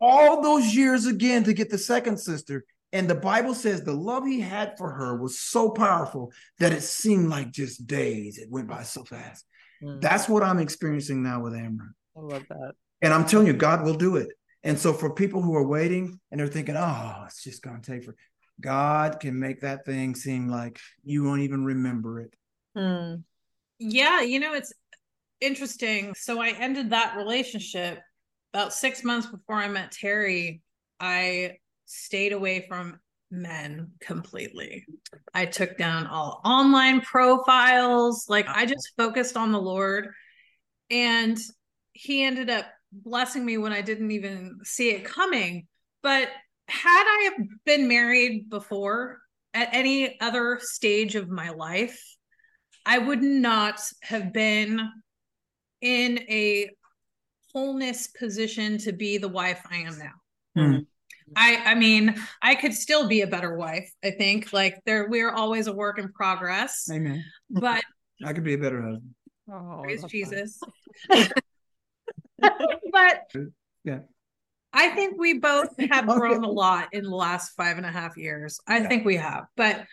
all 0.00 0.42
those 0.42 0.74
years 0.74 1.06
again 1.06 1.44
to 1.44 1.52
get 1.52 1.70
the 1.70 1.78
second 1.78 2.18
sister. 2.18 2.64
And 2.92 3.08
the 3.08 3.14
Bible 3.14 3.54
says 3.54 3.82
the 3.82 3.92
love 3.92 4.26
he 4.26 4.40
had 4.40 4.78
for 4.78 4.90
her 4.90 5.16
was 5.16 5.38
so 5.38 5.70
powerful 5.70 6.32
that 6.58 6.72
it 6.72 6.82
seemed 6.82 7.28
like 7.28 7.50
just 7.50 7.86
days. 7.86 8.38
It 8.38 8.50
went 8.50 8.68
by 8.68 8.84
so 8.84 9.04
fast. 9.04 9.44
Mm. 9.82 10.00
That's 10.00 10.28
what 10.28 10.42
I'm 10.42 10.58
experiencing 10.58 11.22
now 11.22 11.40
with 11.40 11.52
Amron. 11.52 11.90
I 12.16 12.20
love 12.20 12.44
that. 12.48 12.72
And 13.02 13.12
I'm 13.12 13.26
telling 13.26 13.46
you, 13.46 13.52
God 13.52 13.84
will 13.84 13.96
do 13.96 14.16
it. 14.16 14.28
And 14.62 14.78
so 14.78 14.92
for 14.92 15.14
people 15.14 15.42
who 15.42 15.54
are 15.54 15.66
waiting 15.66 16.18
and 16.30 16.40
they're 16.40 16.46
thinking, 16.46 16.76
oh, 16.76 17.24
it's 17.26 17.42
just 17.42 17.62
going 17.62 17.80
to 17.80 17.92
take 17.92 18.04
for 18.04 18.14
God 18.60 19.20
can 19.20 19.38
make 19.38 19.60
that 19.60 19.84
thing 19.84 20.14
seem 20.14 20.48
like 20.48 20.80
you 21.04 21.24
won't 21.24 21.42
even 21.42 21.64
remember 21.64 22.20
it. 22.20 22.34
Hmm. 22.74 23.16
Yeah, 23.78 24.22
you 24.22 24.40
know, 24.40 24.54
it's 24.54 24.72
interesting. 25.40 26.14
So 26.16 26.40
I 26.40 26.48
ended 26.48 26.90
that 26.90 27.16
relationship 27.16 28.00
about 28.56 28.72
six 28.72 29.04
months 29.04 29.26
before 29.26 29.56
I 29.56 29.68
met 29.68 29.92
Terry. 29.92 30.62
I 30.98 31.58
stayed 31.84 32.32
away 32.32 32.64
from 32.66 32.98
men 33.30 33.90
completely. 34.00 34.86
I 35.34 35.44
took 35.44 35.76
down 35.76 36.06
all 36.06 36.40
online 36.42 37.02
profiles. 37.02 38.30
Like 38.30 38.48
I 38.48 38.64
just 38.64 38.92
focused 38.96 39.36
on 39.36 39.52
the 39.52 39.60
Lord. 39.60 40.08
And 40.90 41.38
he 41.92 42.24
ended 42.24 42.48
up 42.48 42.64
blessing 42.92 43.44
me 43.44 43.58
when 43.58 43.74
I 43.74 43.82
didn't 43.82 44.12
even 44.12 44.60
see 44.64 44.88
it 44.88 45.04
coming. 45.04 45.66
But 46.02 46.30
had 46.66 47.04
I 47.06 47.32
been 47.66 47.88
married 47.88 48.48
before 48.48 49.18
at 49.52 49.68
any 49.72 50.18
other 50.18 50.60
stage 50.62 51.14
of 51.14 51.28
my 51.28 51.50
life, 51.50 52.02
I 52.86 52.96
would 52.96 53.22
not 53.22 53.82
have 54.00 54.32
been 54.32 54.80
in 55.82 56.20
a 56.30 56.70
wholeness 57.56 58.08
position 58.08 58.76
to 58.76 58.92
be 58.92 59.16
the 59.16 59.28
wife 59.28 59.62
I 59.70 59.76
am 59.76 59.98
now. 59.98 60.12
Mm-hmm. 60.62 60.78
I 61.34 61.62
I 61.64 61.74
mean, 61.74 62.14
I 62.42 62.54
could 62.54 62.74
still 62.74 63.08
be 63.08 63.22
a 63.22 63.26
better 63.26 63.56
wife, 63.56 63.90
I 64.04 64.10
think. 64.10 64.52
Like 64.52 64.78
there 64.84 65.08
we're 65.08 65.32
always 65.32 65.66
a 65.66 65.72
work 65.72 65.98
in 65.98 66.12
progress. 66.12 66.86
Amen. 66.92 67.24
But 67.48 67.82
I 68.22 68.34
could 68.34 68.44
be 68.44 68.54
a 68.54 68.58
better 68.58 68.82
husband. 68.82 69.14
Oh, 69.50 69.80
praise 69.82 70.04
Jesus. 70.04 70.60
but 71.08 71.32
yeah. 73.84 74.00
I 74.74 74.90
think 74.90 75.18
we 75.18 75.38
both 75.38 75.68
have 75.90 76.06
grown 76.18 76.44
a 76.44 76.50
lot 76.50 76.88
in 76.92 77.04
the 77.04 77.16
last 77.16 77.52
five 77.56 77.78
and 77.78 77.86
a 77.86 77.90
half 77.90 78.18
years. 78.18 78.60
I 78.68 78.80
yeah. 78.80 78.88
think 78.88 79.06
we 79.06 79.16
have. 79.16 79.44
But 79.56 79.86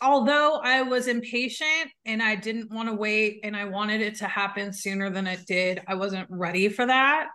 although 0.00 0.60
I 0.62 0.82
was 0.82 1.06
impatient 1.06 1.90
and 2.04 2.22
I 2.22 2.34
didn't 2.34 2.70
want 2.70 2.88
to 2.88 2.94
wait 2.94 3.40
and 3.42 3.56
I 3.56 3.64
wanted 3.64 4.00
it 4.00 4.16
to 4.16 4.26
happen 4.26 4.72
sooner 4.72 5.10
than 5.10 5.26
it 5.26 5.46
did, 5.46 5.82
I 5.86 5.94
wasn't 5.94 6.28
ready 6.30 6.68
for 6.68 6.86
that. 6.86 7.28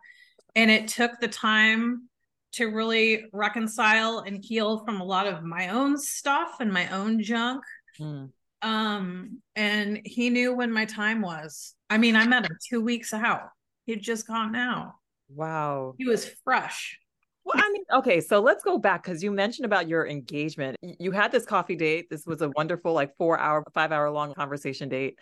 And 0.56 0.70
it 0.70 0.88
took 0.88 1.20
the 1.20 1.28
time 1.28 2.10
to 2.54 2.68
really 2.68 3.26
reconcile 3.34 4.20
and 4.20 4.44
heal 4.44 4.86
from 4.86 5.02
a 5.02 5.04
lot 5.04 5.28
of 5.28 5.44
my 5.44 5.70
own 5.70 5.98
stuff 5.98 6.58
and 6.60 6.72
my 6.72 6.88
own 6.90 7.22
junk. 7.22 7.64
Mm. 8.00 8.30
Um, 8.62 9.42
and 9.56 10.02
he 10.06 10.30
knew 10.30 10.56
when 10.56 10.72
my 10.72 10.86
time 10.86 11.22
was. 11.22 11.74
I 11.90 11.98
mean, 11.98 12.16
I 12.16 12.26
met 12.26 12.46
him 12.46 12.58
two 12.70 12.82
weeks 12.82 13.14
out. 13.14 13.50
He'd 13.86 14.02
just 14.02 14.28
gone 14.28 14.56
out. 14.56 14.94
Wow. 15.30 15.96
He 15.98 16.06
was 16.06 16.30
fresh. 16.44 16.98
Well, 17.46 17.56
I 17.58 17.70
mean, 17.72 17.84
okay, 17.92 18.22
so 18.22 18.40
let's 18.40 18.64
go 18.64 18.78
back 18.78 19.04
because 19.04 19.22
you 19.22 19.32
mentioned 19.32 19.66
about 19.66 19.88
your 19.90 20.08
engagement. 20.08 20.78
You 20.82 21.12
had 21.12 21.32
this 21.32 21.46
coffee 21.46 21.76
date. 21.76 22.10
This 22.10 22.26
was 22.26 22.42
a 22.42 22.50
wonderful, 22.50 22.94
like 22.94 23.18
four 23.18 23.38
hour, 23.38 23.64
five 23.74 23.92
hour 23.92 24.10
long 24.10 24.34
conversation 24.34 24.88
date. 24.88 25.20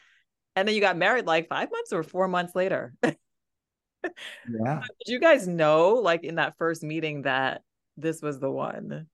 And 0.56 0.68
then 0.68 0.76
you 0.76 0.82
got 0.82 0.98
married 0.98 1.26
like 1.26 1.50
five 1.50 1.70
months 1.72 1.94
or 1.94 2.04
four 2.04 2.28
months 2.28 2.54
later. 2.54 2.94
yeah. 3.04 3.14
Did 4.04 5.08
you 5.08 5.20
guys 5.20 5.48
know, 5.48 5.94
like 5.94 6.24
in 6.24 6.36
that 6.36 6.58
first 6.58 6.84
meeting, 6.84 7.24
that 7.24 7.62
this 7.98 8.22
was 8.22 8.40
the 8.40 8.52
one? 8.52 9.08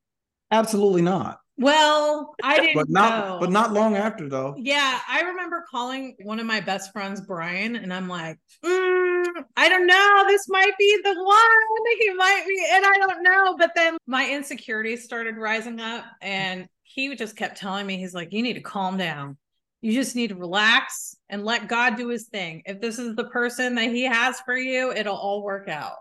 Absolutely 0.51 1.01
not. 1.01 1.39
Well, 1.59 2.35
I 2.43 2.59
didn't 2.59 2.75
but 2.75 2.89
not 2.89 3.25
know. 3.25 3.39
but 3.39 3.49
not 3.49 3.73
long 3.73 3.95
after 3.95 4.29
though. 4.29 4.55
Yeah, 4.57 4.99
I 5.09 5.21
remember 5.21 5.65
calling 5.69 6.15
one 6.21 6.39
of 6.39 6.45
my 6.45 6.59
best 6.59 6.91
friends, 6.93 7.19
Brian, 7.21 7.75
and 7.75 7.91
I'm 7.91 8.07
like, 8.07 8.37
mm, 8.63 9.25
I 9.55 9.67
don't 9.67 9.87
know, 9.87 10.25
this 10.27 10.47
might 10.49 10.77
be 10.77 10.99
the 11.03 11.15
one. 11.15 11.97
He 11.99 12.13
might 12.13 12.43
be, 12.47 12.67
and 12.73 12.85
I 12.85 12.93
don't 12.99 13.23
know. 13.23 13.55
But 13.57 13.71
then 13.75 13.97
my 14.05 14.29
insecurities 14.29 15.03
started 15.03 15.35
rising 15.35 15.79
up, 15.79 16.05
and 16.21 16.67
he 16.83 17.15
just 17.15 17.35
kept 17.35 17.57
telling 17.57 17.87
me, 17.87 17.97
he's 17.97 18.13
like, 18.13 18.33
you 18.33 18.43
need 18.43 18.53
to 18.53 18.61
calm 18.61 18.97
down. 18.97 19.37
You 19.81 19.93
just 19.93 20.15
need 20.15 20.29
to 20.29 20.35
relax 20.35 21.15
and 21.29 21.43
let 21.45 21.67
God 21.67 21.97
do 21.97 22.09
his 22.09 22.27
thing. 22.27 22.63
If 22.65 22.81
this 22.81 22.97
is 22.99 23.15
the 23.15 23.25
person 23.25 23.75
that 23.75 23.89
he 23.91 24.03
has 24.03 24.39
for 24.41 24.57
you, 24.57 24.91
it'll 24.91 25.15
all 25.15 25.43
work 25.43 25.69
out. 25.69 25.97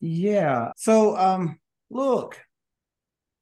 Yeah. 0.00 0.72
So 0.76 1.16
um 1.16 1.58
look, 1.88 2.38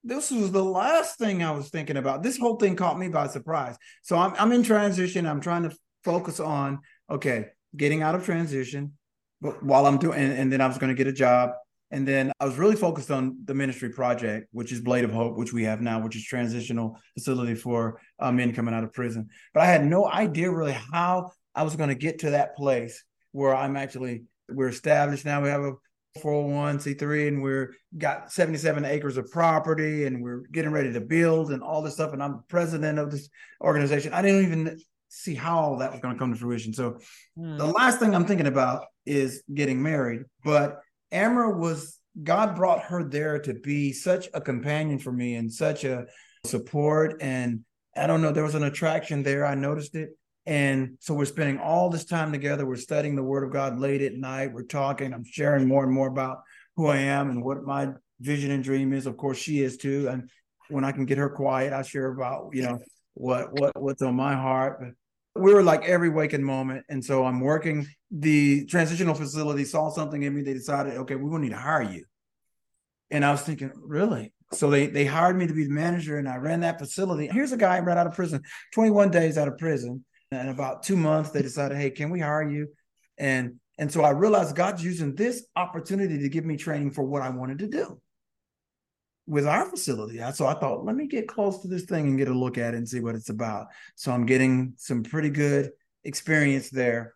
this 0.04 0.30
was 0.30 0.52
the 0.52 0.64
last 0.64 1.18
thing 1.18 1.42
I 1.42 1.50
was 1.50 1.68
thinking 1.70 1.96
about. 1.96 2.22
This 2.22 2.38
whole 2.38 2.56
thing 2.56 2.76
caught 2.76 2.98
me 2.98 3.08
by 3.08 3.26
surprise. 3.26 3.76
So 4.02 4.16
I'm 4.16 4.34
I'm 4.38 4.52
in 4.52 4.62
transition. 4.62 5.26
I'm 5.26 5.40
trying 5.40 5.64
to 5.64 5.76
focus 6.04 6.40
on 6.40 6.80
okay, 7.10 7.46
getting 7.76 8.02
out 8.02 8.14
of 8.14 8.24
transition, 8.24 8.92
but 9.40 9.62
while 9.62 9.86
I'm 9.86 9.98
doing, 9.98 10.18
and, 10.18 10.32
and 10.32 10.52
then 10.52 10.60
I 10.60 10.66
was 10.66 10.78
going 10.78 10.94
to 10.94 10.94
get 10.94 11.06
a 11.06 11.12
job, 11.12 11.50
and 11.90 12.06
then 12.06 12.32
I 12.38 12.44
was 12.44 12.58
really 12.58 12.76
focused 12.76 13.10
on 13.10 13.38
the 13.44 13.54
ministry 13.54 13.90
project, 13.90 14.48
which 14.52 14.72
is 14.72 14.80
Blade 14.80 15.04
of 15.04 15.10
Hope, 15.10 15.36
which 15.36 15.52
we 15.52 15.64
have 15.64 15.80
now, 15.80 16.00
which 16.00 16.16
is 16.16 16.24
transitional 16.24 16.98
facility 17.14 17.54
for 17.54 18.00
uh, 18.18 18.30
men 18.30 18.52
coming 18.52 18.74
out 18.74 18.84
of 18.84 18.92
prison. 18.92 19.28
But 19.54 19.62
I 19.62 19.66
had 19.66 19.84
no 19.84 20.06
idea 20.06 20.50
really 20.50 20.76
how 20.92 21.30
I 21.54 21.62
was 21.62 21.76
going 21.76 21.88
to 21.88 21.94
get 21.94 22.20
to 22.20 22.30
that 22.30 22.56
place 22.56 23.02
where 23.32 23.54
I'm 23.54 23.76
actually 23.76 24.24
we're 24.50 24.68
established 24.68 25.24
now. 25.24 25.42
We 25.42 25.48
have 25.48 25.62
a 25.62 25.72
401c3 26.20 27.28
and 27.28 27.42
we're 27.42 27.74
got 27.96 28.32
77 28.32 28.84
acres 28.84 29.16
of 29.16 29.30
property 29.30 30.06
and 30.06 30.22
we're 30.22 30.42
getting 30.52 30.72
ready 30.72 30.92
to 30.92 31.00
build 31.00 31.50
and 31.50 31.62
all 31.62 31.82
this 31.82 31.94
stuff 31.94 32.12
and 32.12 32.22
i'm 32.22 32.42
president 32.48 32.98
of 32.98 33.10
this 33.10 33.28
organization. 33.60 34.12
I 34.12 34.22
didn't 34.22 34.44
even 34.44 34.78
see 35.08 35.34
how 35.34 35.58
all 35.58 35.78
that 35.78 35.92
was 35.92 36.00
going 36.00 36.14
to 36.14 36.18
come 36.18 36.32
to 36.32 36.38
fruition. 36.38 36.74
So 36.74 36.98
mm. 37.38 37.56
the 37.56 37.66
last 37.66 37.98
thing 37.98 38.14
i'm 38.14 38.26
thinking 38.26 38.46
about 38.46 38.84
is 39.06 39.42
getting 39.52 39.82
married 39.82 40.24
but 40.44 40.80
Amara 41.12 41.56
was 41.56 41.98
god 42.22 42.56
brought 42.56 42.82
her 42.82 43.04
there 43.04 43.38
to 43.38 43.54
be 43.54 43.92
such 43.92 44.28
a 44.34 44.40
companion 44.40 44.98
for 44.98 45.12
me 45.12 45.36
and 45.36 45.52
such 45.52 45.84
a 45.84 46.06
support 46.44 47.16
and 47.20 47.60
i 47.96 48.06
don't 48.06 48.20
know 48.20 48.32
there 48.32 48.44
was 48.44 48.54
an 48.54 48.64
attraction 48.64 49.22
there. 49.22 49.46
I 49.46 49.54
noticed 49.54 49.94
it 49.94 50.17
and 50.48 50.96
so 50.98 51.12
we're 51.12 51.26
spending 51.26 51.58
all 51.58 51.90
this 51.90 52.06
time 52.06 52.32
together. 52.32 52.64
We're 52.64 52.76
studying 52.76 53.14
the 53.14 53.22
Word 53.22 53.44
of 53.44 53.52
God 53.52 53.78
late 53.78 54.00
at 54.00 54.14
night. 54.14 54.50
We're 54.50 54.62
talking. 54.62 55.12
I'm 55.12 55.22
sharing 55.22 55.68
more 55.68 55.84
and 55.84 55.92
more 55.92 56.08
about 56.08 56.38
who 56.74 56.86
I 56.86 56.96
am 56.96 57.28
and 57.28 57.44
what 57.44 57.64
my 57.64 57.90
vision 58.18 58.50
and 58.50 58.64
dream 58.64 58.94
is. 58.94 59.04
Of 59.04 59.18
course, 59.18 59.36
she 59.36 59.60
is 59.60 59.76
too. 59.76 60.08
And 60.08 60.30
when 60.70 60.86
I 60.86 60.92
can 60.92 61.04
get 61.04 61.18
her 61.18 61.28
quiet, 61.28 61.74
I 61.74 61.82
share 61.82 62.10
about 62.10 62.48
you 62.54 62.62
know 62.62 62.78
what 63.12 63.52
what 63.60 63.78
what's 63.78 64.00
on 64.00 64.14
my 64.14 64.34
heart. 64.34 64.80
But 64.80 65.42
we 65.42 65.52
were 65.52 65.62
like 65.62 65.84
every 65.84 66.08
waking 66.08 66.44
moment. 66.44 66.86
And 66.88 67.04
so 67.04 67.26
I'm 67.26 67.40
working. 67.40 67.86
The 68.10 68.64
transitional 68.64 69.14
facility 69.14 69.66
saw 69.66 69.90
something 69.90 70.22
in 70.22 70.34
me. 70.34 70.40
They 70.40 70.54
decided, 70.54 70.94
okay, 70.94 71.14
we're 71.14 71.28
gonna 71.28 71.42
need 71.42 71.50
to 71.50 71.58
hire 71.58 71.82
you. 71.82 72.06
And 73.10 73.22
I 73.22 73.32
was 73.32 73.42
thinking, 73.42 73.70
really? 73.76 74.32
So 74.54 74.70
they 74.70 74.86
they 74.86 75.04
hired 75.04 75.36
me 75.36 75.46
to 75.46 75.52
be 75.52 75.64
the 75.64 75.74
manager, 75.74 76.16
and 76.16 76.26
I 76.26 76.36
ran 76.36 76.60
that 76.60 76.78
facility. 76.78 77.26
Here's 77.26 77.52
a 77.52 77.58
guy 77.58 77.80
right 77.80 77.98
out 77.98 78.06
of 78.06 78.14
prison, 78.14 78.40
21 78.72 79.10
days 79.10 79.36
out 79.36 79.46
of 79.46 79.58
prison 79.58 80.06
in 80.30 80.48
about 80.48 80.82
two 80.82 80.96
months, 80.96 81.30
they 81.30 81.42
decided, 81.42 81.78
hey, 81.78 81.90
can 81.90 82.10
we 82.10 82.20
hire 82.20 82.48
you? 82.48 82.68
And 83.16 83.60
and 83.78 83.92
so 83.92 84.02
I 84.02 84.10
realized 84.10 84.56
God's 84.56 84.84
using 84.84 85.14
this 85.14 85.46
opportunity 85.54 86.18
to 86.18 86.28
give 86.28 86.44
me 86.44 86.56
training 86.56 86.90
for 86.90 87.04
what 87.04 87.22
I 87.22 87.30
wanted 87.30 87.60
to 87.60 87.68
do 87.68 88.00
with 89.28 89.46
our 89.46 89.70
facility. 89.70 90.18
So 90.34 90.46
I 90.46 90.54
thought, 90.54 90.84
let 90.84 90.96
me 90.96 91.06
get 91.06 91.28
close 91.28 91.62
to 91.62 91.68
this 91.68 91.84
thing 91.84 92.08
and 92.08 92.18
get 92.18 92.28
a 92.28 92.34
look 92.34 92.58
at 92.58 92.74
it 92.74 92.78
and 92.78 92.88
see 92.88 92.98
what 92.98 93.14
it's 93.14 93.28
about. 93.28 93.66
So 93.94 94.10
I'm 94.10 94.26
getting 94.26 94.72
some 94.76 95.04
pretty 95.04 95.30
good 95.30 95.70
experience 96.02 96.70
there. 96.70 97.14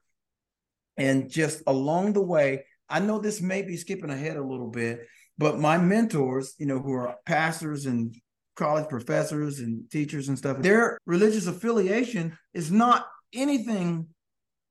And 0.97 1.29
just 1.31 1.63
along 1.67 2.13
the 2.13 2.23
way, 2.23 2.67
I 2.89 3.01
know 3.01 3.19
this 3.19 3.41
may 3.41 3.63
be 3.63 3.77
skipping 3.77 4.11
ahead 4.11 4.37
a 4.37 4.45
little 4.45 4.69
bit, 4.69 5.07
but 5.39 5.59
my 5.59 5.79
mentors, 5.79 6.55
you 6.59 6.67
know, 6.67 6.79
who 6.79 6.93
are 6.93 7.17
pastors 7.25 7.87
and 7.87 8.15
college 8.57 8.89
professors 8.89 9.59
and 9.61 9.91
teachers 9.91 10.29
and 10.29 10.39
stuff, 10.39 10.59
their 10.59 10.99
religious 11.07 11.47
affiliation 11.47 12.37
is 12.55 12.71
not 12.71 13.07
anything 13.33 14.09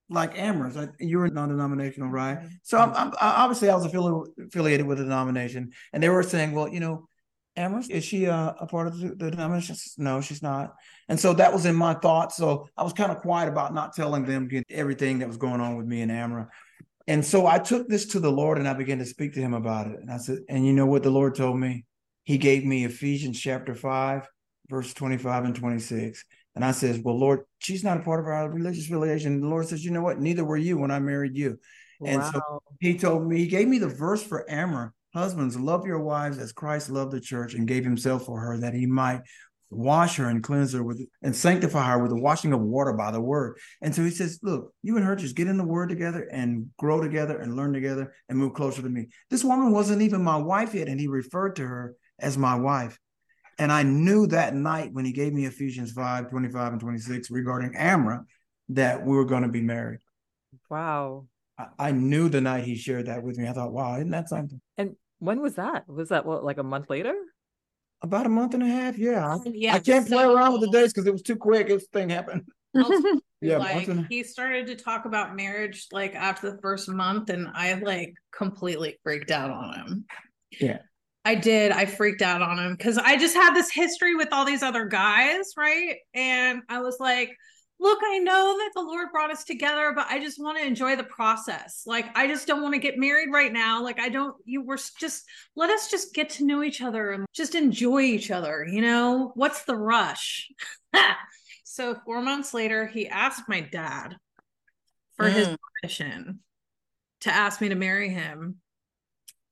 like 0.10 0.38
Amara's. 0.38 0.78
You 1.00 1.20
were 1.20 1.30
non-denominational, 1.30 2.10
right? 2.10 2.38
Mm-hmm. 2.38 2.48
So 2.64 2.78
I'm, 2.78 2.94
I'm, 2.94 3.14
obviously 3.20 3.70
I 3.70 3.76
was 3.76 3.88
affili- 3.88 4.28
affiliated 4.48 4.86
with 4.86 5.00
a 5.00 5.04
denomination, 5.04 5.72
and 5.94 6.04
they 6.04 6.10
were 6.10 6.24
saying, 6.24 6.52
well, 6.52 6.68
you 6.68 6.80
know, 6.80 7.08
Amherst 7.58 7.92
is 7.92 8.06
she 8.06 8.26
a, 8.26 8.56
a 8.60 8.66
part 8.66 8.88
of 8.88 8.98
the, 8.98 9.10
the 9.10 9.32
denomination? 9.32 9.76
No, 9.98 10.22
she's 10.22 10.42
not. 10.42 10.74
And 11.10 11.20
so 11.20 11.34
that 11.34 11.52
was 11.52 11.66
in 11.66 11.76
my 11.76 11.94
thoughts. 11.96 12.38
So 12.38 12.70
I 12.78 12.84
was 12.84 12.94
kind 12.94 13.12
of 13.12 13.18
quiet 13.18 13.50
about 13.50 13.74
not 13.74 13.94
telling 13.94 14.26
them 14.26 14.50
everything 14.70 15.20
that 15.20 15.28
was 15.28 15.38
going 15.38 15.60
on 15.60 15.76
with 15.76 15.86
me 15.86 16.02
and 16.02 16.12
Amara. 16.12 16.48
And 17.08 17.26
so 17.26 17.48
I 17.48 17.60
took 17.60 17.90
this 17.90 18.06
to 18.08 18.22
the 18.22 18.32
Lord 18.32 18.58
and 18.58 18.68
I 18.68 18.74
began 18.74 19.00
to 19.00 19.06
speak 19.06 19.34
to 19.34 19.42
him 19.42 19.54
about 19.54 19.88
it. 19.88 20.00
And 20.00 20.10
I 20.10 20.18
said, 20.18 20.40
and 20.48 20.66
you 20.66 20.72
know 20.72 20.86
what 20.86 21.04
the 21.04 21.10
Lord 21.10 21.36
told 21.36 21.60
me? 21.60 21.86
He 22.32 22.38
gave 22.38 22.64
me 22.64 22.86
Ephesians 22.86 23.38
chapter 23.38 23.76
5, 23.76 24.26
verse 24.70 24.94
25 24.94 25.44
and 25.44 25.54
26. 25.54 26.24
And 26.56 26.64
I 26.64 26.72
says, 26.72 26.98
Well, 26.98 27.20
Lord, 27.20 27.42
she's 27.60 27.84
not 27.84 27.98
a 27.98 28.04
part 28.04 28.22
of 28.22 28.26
our 28.26 28.50
religious 28.50 28.86
affiliation. 28.86 29.42
The 29.42 29.50
Lord 29.50 29.68
says, 29.68 29.84
You 29.84 29.92
know 29.92 30.02
what? 30.02 30.22
Neither 30.22 30.46
were 30.46 30.56
you 30.56 30.78
when 30.78 30.92
I 30.92 31.00
married 31.00 31.36
you. 31.36 31.60
Wow. 32.00 32.10
And 32.10 32.24
so 32.24 32.64
he 32.80 32.98
told 32.98 33.28
me, 33.28 33.40
he 33.40 33.48
gave 33.48 33.68
me 33.68 33.80
the 33.80 33.90
verse 33.90 34.24
for 34.24 34.50
Amara. 34.50 34.94
Husbands, 35.14 35.60
love 35.60 35.86
your 35.86 36.00
wives 36.00 36.38
as 36.38 36.54
Christ 36.54 36.90
loved 36.90 37.12
the 37.12 37.20
church 37.20 37.54
and 37.54 37.68
gave 37.68 37.84
himself 37.84 38.24
for 38.24 38.40
her 38.40 38.58
that 38.60 38.74
he 38.76 38.86
might 38.86 39.24
wash 39.70 40.16
her 40.16 40.30
and 40.30 40.42
cleanse 40.42 40.72
her 40.72 40.84
with 40.84 41.06
and 41.22 41.36
sanctify 41.36 41.92
her 41.92 42.00
with 42.00 42.12
the 42.12 42.22
washing 42.22 42.54
of 42.54 42.62
water 42.62 42.94
by 42.94 43.12
the 43.12 43.20
word. 43.20 43.58
And 43.82 43.94
so 43.94 44.06
he 44.06 44.10
says, 44.10 44.40
Look, 44.42 44.74
you 44.84 44.96
and 44.96 45.06
her 45.06 45.18
just 45.18 45.36
get 45.36 45.48
in 45.48 45.58
the 45.58 45.66
word 45.66 45.90
together 45.90 46.30
and 46.32 46.70
grow 46.78 47.02
together 47.02 47.40
and 47.40 47.58
learn 47.58 47.74
together 47.74 48.14
and 48.30 48.38
move 48.38 48.54
closer 48.54 48.82
to 48.82 48.90
me. 48.90 49.08
This 49.30 49.44
woman 49.44 49.74
wasn't 49.74 50.02
even 50.02 50.24
my 50.24 50.38
wife 50.38 50.74
yet, 50.74 50.88
and 50.88 50.98
he 50.98 51.08
referred 51.08 51.58
to 51.58 51.68
her 51.68 51.96
as 52.22 52.38
my 52.38 52.56
wife. 52.56 52.98
And 53.58 53.72
I 53.72 53.84
knew 53.84 54.28
that 54.28 54.56
night 54.56 54.92
when 54.94 55.06
he 55.06 55.12
gave 55.12 55.34
me 55.34 55.46
Ephesians 55.46 55.92
5 55.92 56.30
25 56.30 56.72
and 56.74 56.82
26 56.82 57.30
regarding 57.30 57.76
Amara 57.78 58.26
that 58.70 59.06
we 59.06 59.16
were 59.16 59.26
going 59.26 59.44
to 59.44 59.50
be 59.50 59.62
married. 59.62 60.00
Wow. 60.70 61.28
I, 61.58 61.66
I, 61.78 61.92
knew 61.92 62.30
the 62.30 62.42
night 62.42 62.64
he 62.64 62.76
shared 62.76 63.08
that 63.08 63.22
with 63.22 63.38
me. 63.38 63.48
I 63.48 63.54
thought, 63.54 63.74
wow, 63.74 63.96
isn't 63.96 64.10
that 64.10 64.30
something? 64.30 64.62
And 64.78 64.96
when 65.20 65.42
was 65.42 65.56
that? 65.56 65.88
Was 65.88 66.10
that 66.10 66.26
what, 66.26 66.44
like 66.44 66.58
a 66.58 66.64
month 66.64 66.90
later? 66.90 67.14
About 68.02 68.26
a 68.26 68.30
month 68.30 68.54
and 68.54 68.64
a 68.64 68.68
half. 68.68 68.98
Yeah. 68.98 69.38
Oh, 69.38 69.52
yeah, 69.54 69.76
I 69.76 69.80
can't 69.80 70.08
play 70.08 70.24
around 70.24 70.54
with 70.54 70.62
the 70.62 70.68
so- 70.68 70.74
days 70.74 70.94
because 70.94 71.06
it 71.06 71.14
was 71.14 71.22
too 71.22 71.36
quick. 71.36 71.68
This 71.68 71.86
thing 71.94 72.10
happened. 72.10 72.48
Yeah. 73.42 73.58
like 73.58 73.88
and 73.88 74.02
a- 74.02 74.08
he 74.08 74.24
started 74.24 74.68
to 74.68 74.76
talk 74.76 75.06
about 75.06 75.36
marriage 75.36 75.88
like 75.92 76.14
after 76.14 76.52
the 76.52 76.62
first 76.62 76.88
month 76.88 77.32
and 77.32 77.48
i 77.56 77.74
like 77.74 78.14
completely 78.32 79.00
freaked 79.04 79.32
out 79.32 79.50
on 79.50 79.74
him 79.74 80.06
Yeah. 80.60 80.78
I 81.26 81.36
did. 81.36 81.72
I 81.72 81.86
freaked 81.86 82.22
out 82.22 82.42
on 82.42 82.58
him 82.60 82.74
because 82.76 82.98
i 82.98 83.18
just 83.18 83.36
had 83.36 83.54
this 83.54 83.72
history 83.72 84.16
with 84.16 84.30
all 84.32 84.46
these 84.46 84.64
other 84.64 84.86
guys 84.86 85.52
right? 85.58 85.96
And 86.14 86.62
i 86.70 86.80
was 86.80 86.98
like 87.00 87.30
look 87.80 88.00
i 88.04 88.20
know 88.20 88.58
that 88.60 88.72
the 88.76 88.82
lord 88.82 89.08
brought 89.12 89.32
us 89.32 89.44
together 89.44 89.92
but 89.96 90.06
i 90.08 90.20
just 90.20 90.40
want 90.40 90.58
to 90.60 90.64
enjoy 90.66 90.96
the 90.96 91.04
process. 91.04 91.84
Like 91.86 92.06
i 92.16 92.28
just 92.28 92.48
don't 92.48 92.62
want 92.62 92.74
to 92.76 92.80
get 92.80 92.98
married 92.98 93.30
right 93.32 93.52
now. 93.52 93.84
Like 93.84 94.00
i 94.00 94.10
don't 94.10 94.36
you 94.46 94.64
were 94.64 94.78
just 95.00 95.24
let 95.56 95.70
us 95.70 95.90
just 95.90 96.14
get 96.14 96.30
to 96.32 96.46
know 96.46 96.62
each 96.64 96.82
other 96.82 97.12
and 97.12 97.26
just 97.34 97.56
enjoy 97.56 98.02
each 98.02 98.30
other 98.32 98.66
you 98.70 98.82
know? 98.82 99.32
What's 99.36 99.64
the 99.64 99.76
rush? 99.76 100.50
So 101.64 101.96
four 102.06 102.22
months 102.22 102.54
later 102.54 102.86
he 102.86 103.08
asked 103.08 103.44
my 103.48 103.62
dad 103.62 104.18
for 105.16 105.30
his 105.30 105.48
Mm. 105.48 105.58
permission 105.82 106.40
to 107.22 107.32
ask 107.34 107.62
me 107.62 107.70
to 107.70 107.76
marry 107.76 108.10
him 108.10 108.58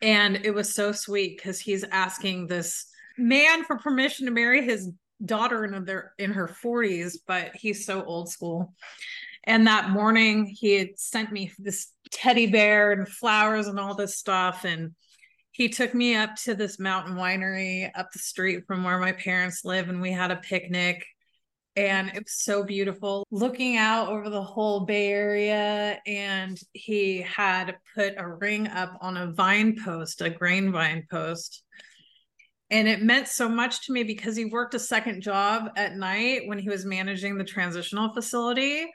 and 0.02 0.46
it 0.46 0.54
was 0.54 0.74
so 0.74 0.92
sweet 0.92 1.38
because 1.38 1.60
he's 1.60 1.84
asking 1.84 2.48
this 2.48 2.88
man 3.18 3.64
for 3.66 3.78
permission 3.78 4.26
to 4.26 4.32
marry 4.32 4.64
his 4.64 4.90
daughter 5.24 5.66
in 5.66 5.84
their 5.84 6.14
in 6.18 6.32
her 6.32 6.48
40s 6.48 7.18
but 7.28 7.56
he's 7.56 7.86
so 7.86 8.04
old 8.04 8.30
school. 8.30 8.74
And 9.46 9.68
that 9.68 9.90
morning 9.90 10.46
he 10.46 10.74
had 10.74 11.00
sent 11.00 11.32
me 11.32 11.52
this 11.58 11.92
teddy 12.12 12.48
bear 12.48 12.92
and 12.92 13.08
flowers 13.08 13.68
and 13.68 13.80
all 13.80 13.96
this 13.96 14.18
stuff. 14.18 14.64
And 14.64 14.92
he 15.52 15.70
took 15.70 15.94
me 15.94 16.16
up 16.16 16.36
to 16.44 16.56
this 16.56 16.80
mountain 16.80 17.16
winery 17.16 17.90
up 17.96 18.12
the 18.12 18.20
street 18.20 18.66
from 18.68 18.84
where 18.84 19.00
my 19.00 19.12
parents 19.12 19.66
live 19.66 19.90
and 19.90 20.02
we 20.02 20.12
had 20.12 20.32
a 20.32 20.38
picnic 20.38 21.06
and 21.76 22.10
it 22.10 22.24
was 22.24 22.34
so 22.34 22.64
beautiful. 22.64 23.26
Looking 23.32 23.78
out 23.78 24.10
over 24.10 24.30
the 24.30 24.42
whole 24.42 24.82
bay 24.82 25.08
area 25.08 26.00
and 26.06 26.60
he 26.74 27.22
had 27.22 27.78
put 27.96 28.16
a 28.18 28.28
ring 28.28 28.68
up 28.68 28.98
on 29.02 29.18
a 29.18 29.32
vine 29.32 29.78
post 29.84 30.22
a 30.22 30.30
grain 30.30 30.72
vine 30.72 31.06
post. 31.10 31.64
And 32.72 32.88
it 32.88 33.02
meant 33.02 33.28
so 33.28 33.50
much 33.50 33.86
to 33.86 33.94
me 33.94 34.04
because 34.04 34.36
he 34.36 34.46
worked 34.46 34.76
a 34.76 34.80
second 34.80 35.22
job 35.22 35.72
at 35.76 35.96
night 35.96 36.44
when 36.46 36.60
he 36.60 36.70
was 36.70 36.86
managing 36.86 37.38
the 37.38 37.44
transitional 37.44 38.14
facility. 38.14 38.92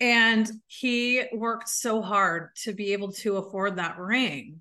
And 0.00 0.50
he 0.66 1.24
worked 1.32 1.68
so 1.68 2.00
hard 2.00 2.50
to 2.62 2.72
be 2.72 2.92
able 2.92 3.12
to 3.12 3.36
afford 3.36 3.76
that 3.76 3.98
ring. 3.98 4.60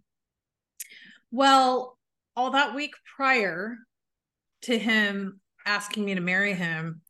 Well 1.32 1.98
all 2.36 2.52
that 2.52 2.76
week 2.76 2.94
prior 3.16 3.78
to 4.64 4.78
him 4.78 5.40
asking 5.66 6.06
me 6.06 6.16
to 6.16 6.22
marry 6.22 6.54
him 6.54 7.02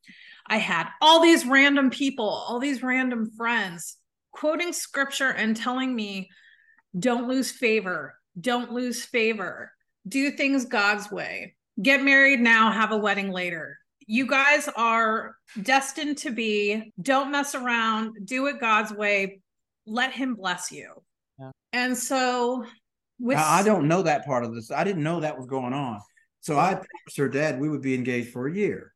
I 0.54 0.58
had 0.58 0.90
all 1.02 1.20
these 1.20 1.48
random 1.48 1.90
people, 1.90 2.30
all 2.30 2.60
these 2.60 2.84
random 2.84 3.32
friends 3.36 3.98
quoting 4.34 4.72
scripture 4.72 5.30
and 5.30 5.58
telling 5.58 5.96
me, 5.96 6.30
don't 7.00 7.28
lose 7.28 7.50
favor, 7.50 8.14
don't 8.40 8.72
lose 8.72 9.04
favor, 9.04 9.72
do 10.08 10.30
things 10.30 10.66
God's 10.66 11.10
way, 11.10 11.56
get 11.82 12.04
married 12.04 12.40
now, 12.40 12.72
have 12.72 12.92
a 12.92 12.98
wedding 12.98 13.32
later. 13.32 13.80
You 14.06 14.28
guys 14.28 14.70
are 14.76 15.36
destined 15.60 16.20
to 16.20 16.30
be, 16.30 16.94
don't 17.02 17.32
mess 17.32 17.56
around, 17.56 18.18
do 18.24 18.46
it 18.46 18.60
God's 18.60 18.94
way, 18.94 19.42
let 19.88 20.12
Him 20.12 20.36
bless 20.36 20.72
you. 20.72 20.94
Yeah. 21.40 21.50
And 21.72 21.98
so, 21.98 22.64
with 23.18 23.40
I, 23.40 23.62
I 23.62 23.64
don't 23.64 23.88
know 23.88 24.04
that 24.04 24.28
part 24.28 24.44
of 24.44 24.54
this. 24.54 24.70
I 24.70 24.84
didn't 24.84 25.02
know 25.02 25.22
that 25.22 25.36
was 25.36 25.48
going 25.48 25.74
on. 25.74 26.00
So 26.42 26.60
I 26.60 26.74
promised 26.74 27.18
her 27.18 27.30
dad 27.30 27.60
we 27.60 27.70
would 27.70 27.82
be 27.82 27.96
engaged 27.96 28.34
for 28.34 28.48
a 28.48 28.54
year. 28.54 28.93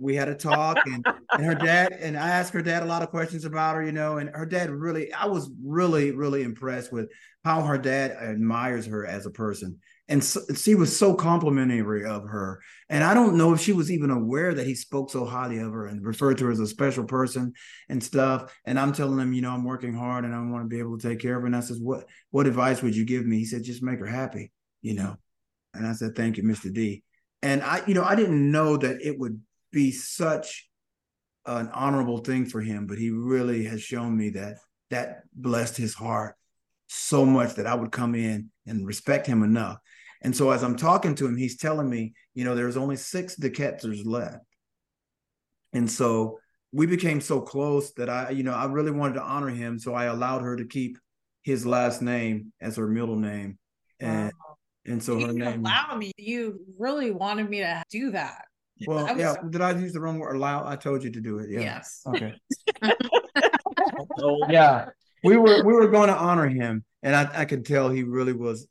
We 0.00 0.16
had 0.16 0.28
a 0.28 0.34
talk, 0.34 0.78
and, 0.86 1.04
and 1.32 1.44
her 1.44 1.54
dad 1.54 1.92
and 1.92 2.16
I 2.16 2.30
asked 2.30 2.52
her 2.54 2.62
dad 2.62 2.82
a 2.82 2.86
lot 2.86 3.02
of 3.02 3.10
questions 3.10 3.44
about 3.44 3.76
her, 3.76 3.84
you 3.84 3.92
know, 3.92 4.18
and 4.18 4.30
her 4.30 4.46
dad 4.46 4.70
really, 4.70 5.12
I 5.12 5.26
was 5.26 5.50
really, 5.64 6.10
really 6.10 6.42
impressed 6.42 6.92
with 6.92 7.10
how 7.44 7.62
her 7.62 7.78
dad 7.78 8.12
admires 8.12 8.86
her 8.86 9.06
as 9.06 9.26
a 9.26 9.30
person, 9.30 9.78
and 10.10 10.24
so, 10.24 10.40
she 10.56 10.74
was 10.74 10.94
so 10.94 11.14
complimentary 11.14 12.04
of 12.04 12.24
her. 12.24 12.60
And 12.88 13.04
I 13.04 13.14
don't 13.14 13.36
know 13.36 13.54
if 13.54 13.60
she 13.60 13.72
was 13.72 13.92
even 13.92 14.10
aware 14.10 14.52
that 14.52 14.66
he 14.66 14.74
spoke 14.74 15.08
so 15.08 15.24
highly 15.24 15.58
of 15.58 15.72
her 15.72 15.86
and 15.86 16.04
referred 16.04 16.38
to 16.38 16.46
her 16.46 16.50
as 16.50 16.58
a 16.58 16.66
special 16.66 17.04
person 17.04 17.52
and 17.88 18.02
stuff. 18.02 18.52
And 18.64 18.78
I'm 18.78 18.92
telling 18.92 19.20
him, 19.20 19.32
you 19.32 19.40
know, 19.40 19.52
I'm 19.52 19.64
working 19.64 19.94
hard 19.94 20.24
and 20.24 20.34
I 20.34 20.38
want 20.40 20.64
to 20.64 20.68
be 20.68 20.80
able 20.80 20.98
to 20.98 21.08
take 21.08 21.20
care 21.20 21.36
of 21.36 21.42
her. 21.42 21.46
And 21.46 21.54
I 21.54 21.60
says, 21.60 21.78
what 21.78 22.06
what 22.32 22.48
advice 22.48 22.82
would 22.82 22.96
you 22.96 23.04
give 23.04 23.24
me? 23.24 23.38
He 23.38 23.44
said, 23.44 23.62
just 23.62 23.84
make 23.84 24.00
her 24.00 24.06
happy, 24.06 24.50
you 24.82 24.94
know. 24.94 25.16
And 25.74 25.86
I 25.86 25.92
said, 25.92 26.16
thank 26.16 26.36
you, 26.36 26.42
Mr. 26.42 26.74
D. 26.74 27.04
And 27.40 27.62
I, 27.62 27.82
you 27.86 27.94
know, 27.94 28.02
I 28.02 28.16
didn't 28.16 28.50
know 28.50 28.78
that 28.78 29.00
it 29.00 29.16
would 29.16 29.40
be 29.72 29.92
such 29.92 30.68
an 31.46 31.68
honorable 31.72 32.18
thing 32.18 32.46
for 32.46 32.60
him, 32.60 32.86
but 32.86 32.98
he 32.98 33.10
really 33.10 33.64
has 33.64 33.82
shown 33.82 34.16
me 34.16 34.30
that 34.30 34.56
that 34.90 35.22
blessed 35.34 35.76
his 35.76 35.94
heart 35.94 36.34
so 36.88 37.24
much 37.24 37.54
that 37.54 37.66
I 37.66 37.74
would 37.74 37.92
come 37.92 38.14
in 38.14 38.50
and 38.66 38.86
respect 38.86 39.26
him 39.26 39.42
enough. 39.42 39.78
And 40.22 40.36
so 40.36 40.50
as 40.50 40.62
I'm 40.62 40.76
talking 40.76 41.14
to 41.16 41.26
him, 41.26 41.36
he's 41.36 41.56
telling 41.56 41.88
me, 41.88 42.12
you 42.34 42.44
know, 42.44 42.54
there's 42.54 42.76
only 42.76 42.96
six 42.96 43.36
Dekeczers 43.36 44.04
left. 44.04 44.44
And 45.72 45.90
so 45.90 46.38
we 46.72 46.86
became 46.86 47.20
so 47.20 47.40
close 47.40 47.92
that 47.92 48.10
I, 48.10 48.30
you 48.30 48.42
know, 48.42 48.52
I 48.52 48.66
really 48.66 48.90
wanted 48.90 49.14
to 49.14 49.22
honor 49.22 49.48
him. 49.48 49.78
So 49.78 49.94
I 49.94 50.06
allowed 50.06 50.42
her 50.42 50.56
to 50.56 50.66
keep 50.66 50.98
his 51.42 51.64
last 51.64 52.02
name 52.02 52.52
as 52.60 52.76
her 52.76 52.86
middle 52.86 53.16
name. 53.16 53.58
And 53.98 54.32
and 54.86 55.02
so 55.02 55.14
you 55.14 55.26
her 55.26 55.32
didn't 55.32 55.44
name 55.44 55.60
allow 55.60 55.94
me. 55.96 56.12
You 56.16 56.60
really 56.78 57.10
wanted 57.10 57.48
me 57.48 57.60
to 57.60 57.82
do 57.90 58.10
that. 58.12 58.44
Well, 58.86 59.06
I 59.06 59.12
was- 59.12 59.20
yeah. 59.20 59.34
Did 59.48 59.60
I 59.60 59.72
use 59.72 59.92
the 59.92 60.00
wrong 60.00 60.18
word? 60.18 60.36
Allow? 60.36 60.66
I 60.66 60.76
told 60.76 61.02
you 61.04 61.10
to 61.10 61.20
do 61.20 61.38
it. 61.38 61.50
Yeah. 61.50 61.60
Yes. 61.60 62.02
Okay. 62.06 62.34
yeah. 64.48 64.88
We 65.22 65.36
were 65.36 65.64
we 65.64 65.72
were 65.74 65.88
going 65.88 66.08
to 66.08 66.16
honor 66.16 66.48
him, 66.48 66.84
and 67.02 67.14
I 67.14 67.28
I 67.42 67.44
could 67.44 67.66
tell 67.66 67.90
he 67.90 68.02
really 68.04 68.32
was 68.32 68.66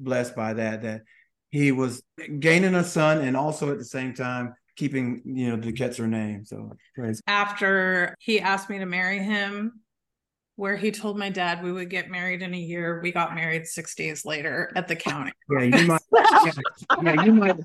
blessed 0.00 0.34
by 0.34 0.54
that. 0.54 0.82
That 0.82 1.02
he 1.50 1.70
was 1.72 2.02
gaining 2.38 2.74
a 2.74 2.84
son, 2.84 3.20
and 3.20 3.36
also 3.36 3.70
at 3.70 3.78
the 3.78 3.84
same 3.84 4.14
time 4.14 4.54
keeping 4.76 5.20
you 5.26 5.50
know 5.50 5.56
the 5.56 5.72
Ketzer 5.72 6.08
name. 6.08 6.44
So 6.46 6.72
praise. 6.94 7.20
after 7.26 8.14
he 8.20 8.40
asked 8.40 8.70
me 8.70 8.78
to 8.78 8.86
marry 8.86 9.18
him, 9.18 9.81
where 10.62 10.76
he 10.76 10.92
told 10.92 11.18
my 11.18 11.28
dad 11.28 11.60
we 11.60 11.72
would 11.72 11.90
get 11.90 12.08
married 12.08 12.40
in 12.40 12.54
a 12.54 12.56
year, 12.56 13.00
we 13.02 13.10
got 13.10 13.34
married 13.34 13.66
six 13.66 13.96
days 13.96 14.24
later 14.24 14.70
at 14.76 14.86
the 14.86 14.94
county. 14.94 15.32
Yeah, 15.50 15.62
you 15.62 15.86
might. 15.88 16.00
yeah, 16.14 16.52
yeah, 17.02 17.24
you 17.24 17.32
might. 17.32 17.56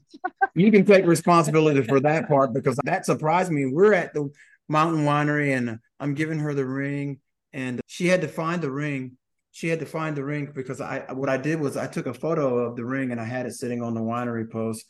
You 0.56 0.72
can 0.72 0.84
take 0.84 1.06
responsibility 1.06 1.84
for 1.84 2.00
that 2.00 2.28
part 2.28 2.54
because 2.54 2.76
that 2.86 3.06
surprised 3.06 3.52
me. 3.52 3.68
We're 3.68 3.94
at 3.94 4.16
the 4.16 4.32
mountain 4.68 5.06
winery, 5.06 5.56
and 5.56 5.78
I'm 6.00 6.16
giving 6.16 6.40
her 6.40 6.56
the 6.56 6.66
ring, 6.66 7.20
and 7.54 7.82
she 7.86 8.08
had 8.08 8.22
to 8.22 8.28
find 8.28 8.64
the 8.64 8.72
ring. 8.72 9.18
She 9.52 9.68
had 9.68 9.80
to 9.82 9.86
find 9.86 10.16
the 10.16 10.24
ring 10.24 10.52
because 10.56 10.82
I 10.82 11.14
what 11.14 11.30
I 11.30 11.38
did 11.38 11.60
was 11.60 11.78
I 11.78 11.86
took 11.86 12.08
a 12.08 12.16
photo 12.16 12.58
of 12.66 12.78
the 12.78 12.86
ring 12.86 13.12
and 13.12 13.22
I 13.22 13.26
had 13.26 13.46
it 13.46 13.54
sitting 13.54 13.84
on 13.84 13.94
the 13.94 14.02
winery 14.02 14.50
post 14.50 14.84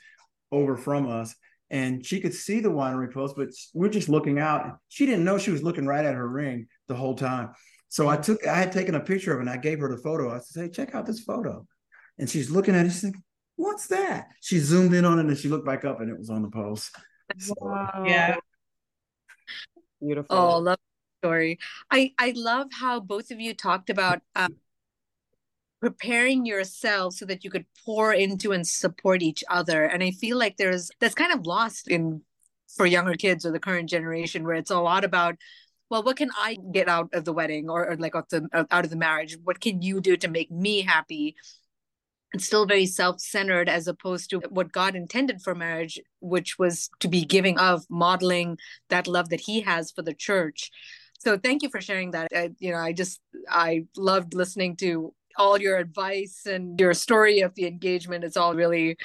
over 0.50 0.78
from 0.78 1.10
us, 1.10 1.36
and 1.70 2.06
she 2.06 2.22
could 2.22 2.34
see 2.34 2.62
the 2.62 2.70
winery 2.70 3.14
post, 3.14 3.36
but 3.36 3.50
we're 3.74 3.90
just 3.90 4.08
looking 4.08 4.40
out. 4.40 4.78
She 4.88 5.06
didn't 5.06 5.26
know 5.26 5.38
she 5.38 5.52
was 5.52 5.62
looking 5.62 5.86
right 5.86 6.06
at 6.06 6.16
her 6.16 6.30
ring 6.30 6.68
the 6.88 6.96
whole 6.96 7.16
time. 7.16 7.50
So 7.90 8.08
I 8.10 8.18
took, 8.18 8.46
I 8.46 8.58
had 8.58 8.72
taken 8.72 8.96
a 8.96 9.00
picture 9.00 9.34
of 9.34 9.40
it 9.40 9.42
and 9.42 9.50
I 9.50 9.58
gave 9.58 9.80
her 9.80 9.90
the 9.90 10.02
photo. 10.02 10.34
I 10.34 10.40
said, 10.40 10.64
hey, 10.64 10.70
check 10.70 10.94
out 10.94 11.06
this 11.06 11.22
photo. 11.22 11.66
And 12.18 12.30
she's 12.30 12.50
looking 12.50 12.76
at 12.76 12.86
it. 12.86 12.90
She's 12.90 13.06
like, 13.06 13.16
what's 13.56 13.88
that? 13.88 14.28
She 14.42 14.60
zoomed 14.60 14.94
in 14.94 15.06
on 15.06 15.20
it 15.20 15.26
and 15.26 15.38
she 15.38 15.50
looked 15.50 15.66
back 15.66 15.86
up 15.86 16.02
and 16.02 16.10
it 16.10 16.18
was 16.18 16.30
on 16.30 16.42
the 16.42 16.50
post. 16.50 16.96
So, 17.38 17.54
Yeah. 18.06 18.38
Beautiful. 20.02 20.38
Oh, 20.38 20.60
love 20.60 20.78
story. 21.22 21.58
I 21.90 22.14
I 22.20 22.34
love 22.36 22.68
how 22.72 23.00
both 23.00 23.32
of 23.32 23.40
you 23.40 23.54
talked 23.54 23.90
about 23.90 24.22
um, 24.36 24.56
preparing 25.82 26.46
yourself 26.46 27.16
so 27.16 27.26
that 27.26 27.44
you 27.44 27.50
could 27.50 27.66
pour 27.86 28.14
into 28.14 28.52
and 28.52 28.68
support 28.68 29.22
each 29.22 29.44
other. 29.50 29.84
And 29.86 30.04
I 30.04 30.12
feel 30.12 30.38
like 30.38 30.58
there's 30.58 30.92
that's 31.00 31.16
kind 31.16 31.34
of 31.34 31.46
lost 31.46 31.88
in 31.88 32.22
for 32.76 32.86
younger 32.86 33.16
kids 33.16 33.46
or 33.46 33.52
the 33.52 33.60
current 33.60 33.90
generation 33.90 34.44
where 34.44 34.56
it's 34.56 34.72
a 34.72 34.80
lot 34.80 35.04
about 35.04 35.36
well 35.90 36.04
what 36.04 36.18
can 36.18 36.30
i 36.38 36.58
get 36.72 36.88
out 36.88 37.10
of 37.14 37.26
the 37.26 37.34
wedding 37.34 37.70
or, 37.70 37.90
or 37.90 37.96
like 37.98 38.16
out, 38.16 38.30
the, 38.30 38.48
uh, 38.54 38.66
out 38.72 38.84
of 38.84 38.90
the 38.90 38.96
marriage? 38.96 39.38
What 39.44 39.60
can 39.60 39.82
you 39.82 40.02
do 40.02 40.18
to 40.18 40.28
make 40.28 40.52
me 40.52 40.82
happy? 40.82 41.36
It's 42.34 42.46
still 42.46 42.66
very 42.66 42.86
self-centered 42.86 43.70
as 43.70 43.88
opposed 43.88 44.30
to 44.32 44.40
what 44.50 44.72
god 44.72 44.96
intended 44.96 45.42
for 45.42 45.56
marriage 45.56 46.00
which 46.20 46.60
was 46.60 46.90
to 47.00 47.08
be 47.08 47.24
giving 47.26 47.58
of 47.58 47.86
modeling 47.90 48.58
that 48.90 49.08
love 49.08 49.30
that 49.30 49.42
he 49.42 49.62
has 49.62 49.92
for 49.92 50.02
the 50.02 50.14
church. 50.14 50.72
So 51.20 51.38
thank 51.38 51.64
you 51.64 51.70
for 51.70 51.82
sharing 51.82 52.12
that. 52.12 52.28
I, 52.36 52.52
you 52.60 52.72
know 52.72 52.80
i 52.80 52.94
just 52.94 53.20
i 53.50 53.86
loved 53.96 54.34
listening 54.34 54.76
to 54.78 55.14
all 55.38 55.60
your 55.60 55.78
advice 55.78 56.46
and 56.46 56.80
your 56.80 56.94
story 56.94 57.42
of 57.42 57.54
the 57.56 57.68
engagement. 57.68 58.24
It's 58.24 58.38
all 58.38 58.56
really 58.56 58.98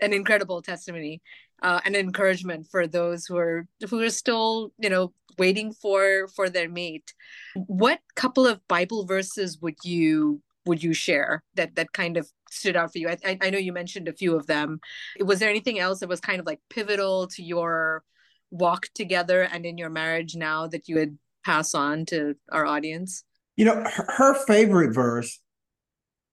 an 0.00 0.12
incredible 0.12 0.60
testimony 0.60 1.22
uh, 1.62 1.80
and 1.84 1.96
encouragement 1.96 2.66
for 2.70 2.86
those 2.86 3.26
who 3.26 3.36
are 3.36 3.66
who 3.88 4.00
are 4.00 4.10
still 4.10 4.72
you 4.78 4.90
know 4.90 5.12
waiting 5.38 5.72
for 5.72 6.28
for 6.28 6.48
their 6.48 6.68
mate 6.68 7.12
what 7.54 8.00
couple 8.14 8.46
of 8.46 8.66
bible 8.68 9.04
verses 9.04 9.58
would 9.60 9.76
you 9.84 10.40
would 10.66 10.82
you 10.82 10.92
share 10.92 11.42
that 11.54 11.76
that 11.76 11.92
kind 11.92 12.16
of 12.16 12.28
stood 12.50 12.76
out 12.76 12.92
for 12.92 12.98
you? 12.98 13.08
I, 13.08 13.38
I 13.40 13.50
know 13.50 13.58
you 13.58 13.72
mentioned 13.72 14.08
a 14.08 14.12
few 14.12 14.36
of 14.36 14.46
them. 14.46 14.80
Was 15.20 15.38
there 15.38 15.50
anything 15.50 15.78
else 15.78 16.00
that 16.00 16.08
was 16.08 16.20
kind 16.20 16.40
of 16.40 16.46
like 16.46 16.60
pivotal 16.70 17.28
to 17.28 17.42
your 17.42 18.02
walk 18.50 18.86
together 18.94 19.42
and 19.42 19.64
in 19.64 19.78
your 19.78 19.90
marriage 19.90 20.36
now 20.36 20.66
that 20.68 20.88
you 20.88 20.96
would 20.96 21.18
pass 21.44 21.74
on 21.74 22.04
to 22.06 22.34
our 22.50 22.66
audience? 22.66 23.24
You 23.56 23.66
know, 23.66 23.84
her, 23.84 24.06
her 24.08 24.34
favorite 24.46 24.92
verse 24.94 25.40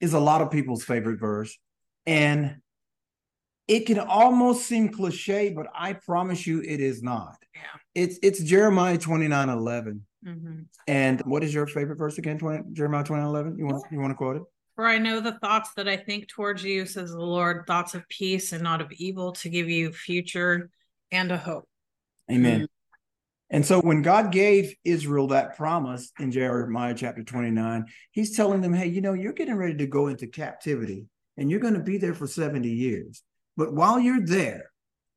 is 0.02 0.14
a 0.14 0.20
lot 0.20 0.42
of 0.42 0.52
people's 0.52 0.84
favorite 0.84 1.20
verse. 1.20 1.58
And 2.06 2.58
it 3.68 3.86
can 3.86 4.00
almost 4.00 4.66
seem 4.66 4.90
cliche, 4.90 5.50
but 5.50 5.68
I 5.74 5.94
promise 5.94 6.46
you 6.46 6.62
it 6.62 6.80
is 6.80 7.02
not. 7.02 7.38
Yeah. 7.56 7.62
It's 7.96 8.20
it's 8.22 8.44
Jeremiah 8.44 8.98
29 8.98 9.50
11. 9.50 10.02
Mm-hmm. 10.26 10.62
And 10.88 11.22
what 11.22 11.44
is 11.44 11.54
your 11.54 11.68
favorite 11.68 11.98
verse 11.98 12.18
again? 12.18 12.38
20, 12.38 12.74
Jeremiah 12.74 13.04
29 13.04 13.28
11? 13.28 13.58
You 13.58 13.66
want 13.66 13.84
you 13.92 14.00
want 14.00 14.12
to 14.12 14.16
quote 14.16 14.38
it? 14.38 14.44
For 14.76 14.88
I 14.88 14.98
know 14.98 15.20
the 15.20 15.38
thoughts 15.40 15.70
that 15.76 15.88
I 15.88 15.98
think 15.98 16.28
towards 16.28 16.64
you, 16.64 16.86
says 16.86 17.12
the 17.12 17.20
Lord, 17.20 17.66
thoughts 17.68 17.94
of 17.94 18.08
peace 18.10 18.54
and 18.54 18.64
not 18.64 18.82
of 18.82 18.92
evil, 18.94 19.32
to 19.34 19.50
give 19.50 19.70
you 19.70 19.92
future 19.92 20.70
and 21.12 21.32
a 21.32 21.38
hope. 21.38 21.68
Amen. 22.32 22.62
Mm-hmm. 22.62 22.66
And 23.52 23.64
so 23.64 23.82
when 23.82 24.02
God 24.02 24.32
gave 24.32 24.76
Israel 24.84 25.28
that 25.28 25.56
promise 25.56 26.12
in 26.20 26.32
Jeremiah 26.32 26.96
chapter 26.96 27.24
29, 27.24 27.86
he's 28.10 28.36
telling 28.36 28.62
them, 28.62 28.74
hey, 28.74 28.88
you 28.88 29.00
know, 29.00 29.14
you're 29.14 29.32
getting 29.32 29.56
ready 29.56 29.76
to 29.76 29.86
go 29.86 30.08
into 30.08 30.26
captivity 30.26 31.06
and 31.38 31.52
you're 31.52 31.60
going 31.60 31.76
to 31.76 31.80
be 31.80 32.00
there 32.00 32.16
for 32.16 32.26
70 32.26 32.68
years. 32.68 33.22
But 33.58 33.74
while 33.74 34.00
you're 34.00 34.26
there, 34.26 34.72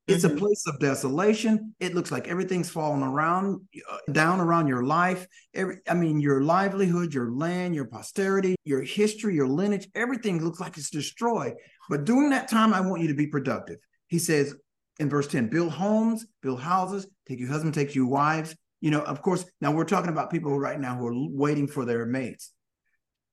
it's 0.07 0.23
mm-hmm. 0.23 0.37
a 0.37 0.39
place 0.39 0.63
of 0.67 0.79
desolation. 0.79 1.75
It 1.79 1.93
looks 1.93 2.11
like 2.11 2.27
everything's 2.27 2.69
falling 2.69 3.03
around 3.03 3.59
uh, 3.91 3.97
down 4.11 4.39
around 4.39 4.67
your 4.67 4.83
life. 4.83 5.27
Every, 5.53 5.79
I 5.87 5.95
mean, 5.95 6.21
your 6.21 6.41
livelihood, 6.41 7.13
your 7.13 7.31
land, 7.31 7.75
your 7.75 7.85
posterity, 7.85 8.55
your 8.63 8.83
history, 8.83 9.35
your 9.35 9.47
lineage, 9.47 9.87
everything 9.95 10.43
looks 10.43 10.61
like 10.61 10.77
it's 10.77 10.89
destroyed. 10.89 11.55
But 11.89 12.05
during 12.05 12.29
that 12.29 12.47
time, 12.47 12.73
I 12.73 12.81
want 12.81 13.01
you 13.01 13.09
to 13.09 13.13
be 13.13 13.27
productive. 13.27 13.77
He 14.07 14.19
says 14.19 14.55
in 14.99 15.09
verse 15.09 15.27
10, 15.27 15.49
build 15.49 15.73
homes, 15.73 16.25
build 16.41 16.61
houses, 16.61 17.07
take 17.27 17.39
your 17.39 17.49
husband, 17.49 17.73
take 17.73 17.93
you 17.93 18.07
wives. 18.07 18.55
You 18.79 18.91
know, 18.91 19.01
of 19.01 19.21
course, 19.21 19.43
now 19.59 19.71
we're 19.71 19.85
talking 19.85 20.11
about 20.11 20.31
people 20.31 20.57
right 20.57 20.79
now 20.79 20.95
who 20.95 21.07
are 21.07 21.29
waiting 21.31 21.67
for 21.67 21.83
their 21.83 22.05
mates. 22.05 22.53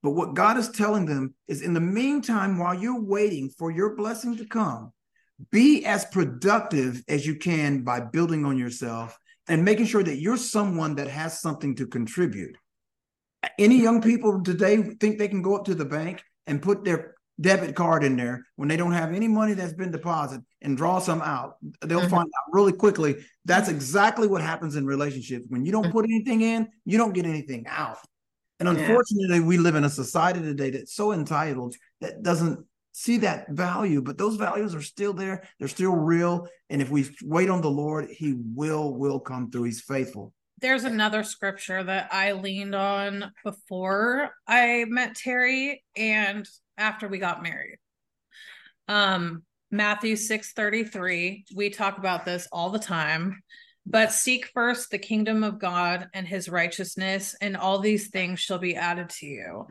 But 0.02 0.12
what 0.12 0.34
God 0.34 0.58
is 0.58 0.70
telling 0.70 1.06
them 1.06 1.34
is 1.46 1.62
in 1.62 1.72
the 1.72 1.80
meantime, 1.80 2.58
while 2.58 2.74
you're 2.74 3.02
waiting 3.02 3.48
for 3.48 3.70
your 3.70 3.94
blessing 3.94 4.36
to 4.36 4.46
come, 4.46 4.92
be 5.50 5.84
as 5.84 6.04
productive 6.04 7.02
as 7.08 7.26
you 7.26 7.36
can 7.36 7.82
by 7.82 8.00
building 8.00 8.44
on 8.44 8.58
yourself 8.58 9.18
and 9.48 9.64
making 9.64 9.86
sure 9.86 10.02
that 10.02 10.18
you're 10.18 10.36
someone 10.36 10.94
that 10.96 11.08
has 11.08 11.40
something 11.40 11.74
to 11.76 11.86
contribute. 11.86 12.56
Any 13.58 13.80
young 13.80 14.00
people 14.00 14.42
today 14.42 14.82
think 14.82 15.18
they 15.18 15.28
can 15.28 15.42
go 15.42 15.56
up 15.56 15.64
to 15.66 15.74
the 15.74 15.84
bank 15.84 16.22
and 16.46 16.62
put 16.62 16.84
their 16.84 17.14
debit 17.40 17.74
card 17.74 18.04
in 18.04 18.16
there 18.16 18.46
when 18.56 18.68
they 18.68 18.76
don't 18.76 18.92
have 18.92 19.12
any 19.12 19.28
money 19.28 19.54
that's 19.54 19.72
been 19.72 19.90
deposited 19.90 20.44
and 20.62 20.76
draw 20.76 20.98
some 20.98 21.20
out. 21.20 21.56
They'll 21.82 22.00
mm-hmm. 22.00 22.08
find 22.08 22.26
out 22.26 22.52
really 22.52 22.72
quickly 22.72 23.24
that's 23.44 23.68
exactly 23.68 24.28
what 24.28 24.40
happens 24.40 24.76
in 24.76 24.86
relationships. 24.86 25.44
When 25.48 25.66
you 25.66 25.72
don't 25.72 25.90
put 25.90 26.04
anything 26.04 26.42
in, 26.42 26.68
you 26.84 26.96
don't 26.96 27.12
get 27.12 27.26
anything 27.26 27.66
out. 27.68 27.98
And 28.60 28.68
unfortunately, 28.68 29.38
yeah. 29.38 29.46
we 29.46 29.58
live 29.58 29.74
in 29.74 29.84
a 29.84 29.90
society 29.90 30.40
today 30.40 30.70
that's 30.70 30.94
so 30.94 31.12
entitled 31.12 31.74
that 32.00 32.22
doesn't 32.22 32.64
see 32.94 33.18
that 33.18 33.50
value, 33.50 34.00
but 34.00 34.16
those 34.16 34.36
values 34.36 34.72
are 34.74 34.80
still 34.80 35.12
there. 35.12 35.42
They're 35.58 35.68
still 35.68 35.94
real. 35.94 36.46
And 36.70 36.80
if 36.80 36.90
we 36.90 37.10
wait 37.22 37.50
on 37.50 37.60
the 37.60 37.70
Lord, 37.70 38.08
He 38.08 38.36
will 38.54 38.94
will 38.94 39.18
come 39.18 39.50
through. 39.50 39.64
He's 39.64 39.80
faithful. 39.80 40.32
There's 40.60 40.84
another 40.84 41.24
scripture 41.24 41.82
that 41.82 42.14
I 42.14 42.32
leaned 42.32 42.76
on 42.76 43.32
before 43.44 44.30
I 44.46 44.84
met 44.88 45.16
Terry 45.16 45.82
and 45.96 46.48
after 46.78 47.08
we 47.08 47.18
got 47.18 47.42
married. 47.42 47.78
Um, 48.86 49.42
Matthew 49.72 50.14
6 50.14 50.52
33. 50.52 51.46
We 51.54 51.70
talk 51.70 51.98
about 51.98 52.24
this 52.24 52.46
all 52.52 52.70
the 52.70 52.78
time. 52.78 53.42
But 53.86 54.12
seek 54.12 54.46
first 54.54 54.90
the 54.90 54.98
kingdom 54.98 55.44
of 55.44 55.58
God 55.58 56.08
and 56.14 56.26
his 56.26 56.48
righteousness, 56.48 57.34
and 57.42 57.54
all 57.54 57.80
these 57.80 58.08
things 58.08 58.40
shall 58.40 58.58
be 58.58 58.76
added 58.76 59.10
to 59.10 59.26
you. 59.26 59.66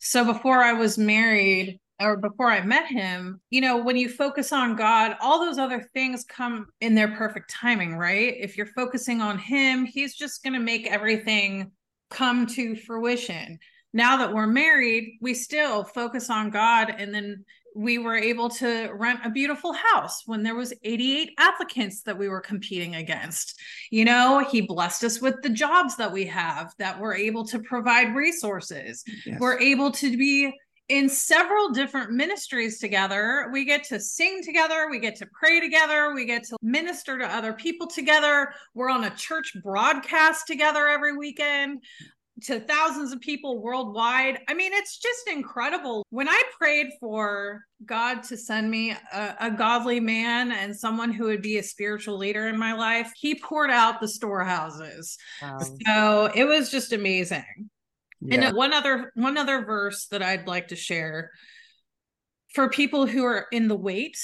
So 0.00 0.24
before 0.24 0.62
I 0.62 0.72
was 0.72 0.96
married, 0.96 1.78
or 2.00 2.16
before 2.16 2.50
I 2.50 2.64
met 2.64 2.86
him, 2.86 3.40
you 3.50 3.60
know, 3.60 3.78
when 3.78 3.96
you 3.96 4.08
focus 4.08 4.52
on 4.52 4.76
God, 4.76 5.16
all 5.20 5.40
those 5.40 5.58
other 5.58 5.88
things 5.94 6.24
come 6.24 6.66
in 6.80 6.94
their 6.94 7.08
perfect 7.16 7.50
timing, 7.50 7.96
right? 7.96 8.34
If 8.38 8.56
you're 8.56 8.66
focusing 8.66 9.20
on 9.20 9.38
him, 9.38 9.84
he's 9.84 10.14
just 10.14 10.42
going 10.42 10.52
to 10.52 10.60
make 10.60 10.86
everything 10.86 11.72
come 12.10 12.46
to 12.46 12.76
fruition. 12.76 13.58
Now 13.92 14.18
that 14.18 14.32
we're 14.32 14.46
married, 14.46 15.18
we 15.20 15.34
still 15.34 15.82
focus 15.82 16.30
on 16.30 16.50
God 16.50 16.94
and 16.96 17.12
then 17.12 17.44
we 17.74 17.98
were 17.98 18.16
able 18.16 18.48
to 18.48 18.90
rent 18.94 19.20
a 19.24 19.30
beautiful 19.30 19.72
house 19.72 20.22
when 20.26 20.42
there 20.42 20.56
was 20.56 20.74
88 20.82 21.30
applicants 21.38 22.02
that 22.02 22.18
we 22.18 22.28
were 22.28 22.40
competing 22.40 22.96
against 22.96 23.60
you 23.90 24.04
know 24.04 24.44
he 24.50 24.60
blessed 24.62 25.04
us 25.04 25.20
with 25.20 25.36
the 25.42 25.48
jobs 25.48 25.96
that 25.96 26.12
we 26.12 26.26
have 26.26 26.72
that 26.78 26.98
we're 26.98 27.14
able 27.14 27.44
to 27.44 27.60
provide 27.60 28.16
resources 28.16 29.04
yes. 29.24 29.38
we're 29.38 29.60
able 29.60 29.92
to 29.92 30.16
be 30.16 30.52
in 30.88 31.08
several 31.08 31.70
different 31.70 32.12
ministries 32.12 32.78
together. 32.78 33.48
We 33.52 33.64
get 33.64 33.84
to 33.84 34.00
sing 34.00 34.42
together, 34.42 34.88
we 34.90 34.98
get 34.98 35.16
to 35.16 35.26
pray 35.26 35.60
together, 35.60 36.14
we 36.14 36.24
get 36.24 36.44
to 36.44 36.56
minister 36.62 37.18
to 37.18 37.26
other 37.26 37.52
people 37.52 37.86
together. 37.86 38.52
We're 38.74 38.90
on 38.90 39.04
a 39.04 39.10
church 39.10 39.52
broadcast 39.62 40.46
together 40.46 40.88
every 40.88 41.16
weekend 41.16 41.82
to 42.44 42.60
thousands 42.60 43.12
of 43.12 43.20
people 43.20 43.60
worldwide. 43.60 44.40
I 44.48 44.54
mean, 44.54 44.72
it's 44.72 44.98
just 44.98 45.28
incredible. 45.28 46.06
When 46.10 46.28
I 46.28 46.42
prayed 46.58 46.88
for 47.00 47.62
God 47.84 48.22
to 48.24 48.36
send 48.36 48.70
me 48.70 48.96
a, 49.12 49.34
a, 49.40 49.50
godly 49.50 50.00
man 50.00 50.52
and 50.52 50.74
someone 50.76 51.12
who 51.12 51.24
would 51.24 51.42
be 51.42 51.58
a 51.58 51.62
spiritual 51.62 52.16
leader 52.16 52.48
in 52.48 52.58
my 52.58 52.72
life, 52.74 53.12
he 53.16 53.34
poured 53.34 53.70
out 53.70 54.00
the 54.00 54.08
storehouses. 54.08 55.16
Wow. 55.42 55.58
So 55.86 56.30
it 56.34 56.44
was 56.44 56.70
just 56.70 56.92
amazing. 56.92 57.67
Yeah. 58.20 58.46
And 58.46 58.56
one 58.56 58.72
other 58.72 59.12
one 59.14 59.36
other 59.36 59.64
verse 59.64 60.06
that 60.06 60.22
I'd 60.22 60.46
like 60.46 60.68
to 60.68 60.76
share 60.76 61.30
for 62.54 62.68
people 62.68 63.06
who 63.06 63.24
are 63.24 63.46
in 63.52 63.68
the 63.68 63.76
wait, 63.76 64.18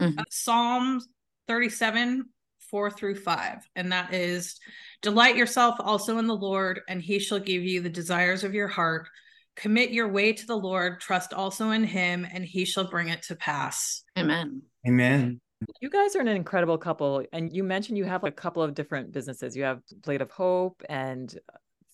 mm-hmm. 0.00 0.18
uh, 0.18 0.24
Psalm 0.30 1.00
37, 1.48 2.26
4 2.70 2.90
through 2.90 3.16
5. 3.16 3.68
And 3.74 3.92
that 3.92 4.12
is 4.14 4.58
delight 5.02 5.36
yourself 5.36 5.76
also 5.80 6.18
in 6.18 6.26
the 6.26 6.36
Lord, 6.36 6.80
and 6.88 7.02
he 7.02 7.18
shall 7.18 7.40
give 7.40 7.62
you 7.62 7.80
the 7.80 7.90
desires 7.90 8.44
of 8.44 8.54
your 8.54 8.68
heart. 8.68 9.08
Commit 9.56 9.90
your 9.90 10.08
way 10.08 10.32
to 10.32 10.46
the 10.46 10.56
Lord, 10.56 11.00
trust 11.00 11.34
also 11.34 11.70
in 11.70 11.84
him, 11.84 12.26
and 12.30 12.44
he 12.44 12.64
shall 12.64 12.88
bring 12.88 13.08
it 13.08 13.22
to 13.24 13.36
pass. 13.36 14.04
Amen. 14.16 14.62
Amen. 14.86 15.40
You 15.80 15.90
guys 15.90 16.16
are 16.16 16.20
an 16.20 16.28
incredible 16.28 16.78
couple. 16.78 17.24
And 17.32 17.52
you 17.52 17.62
mentioned 17.62 17.98
you 17.98 18.04
have 18.04 18.24
a 18.24 18.30
couple 18.30 18.62
of 18.62 18.74
different 18.74 19.12
businesses. 19.12 19.54
You 19.54 19.64
have 19.64 19.82
Blade 20.02 20.22
of 20.22 20.30
Hope 20.30 20.82
and 20.88 21.36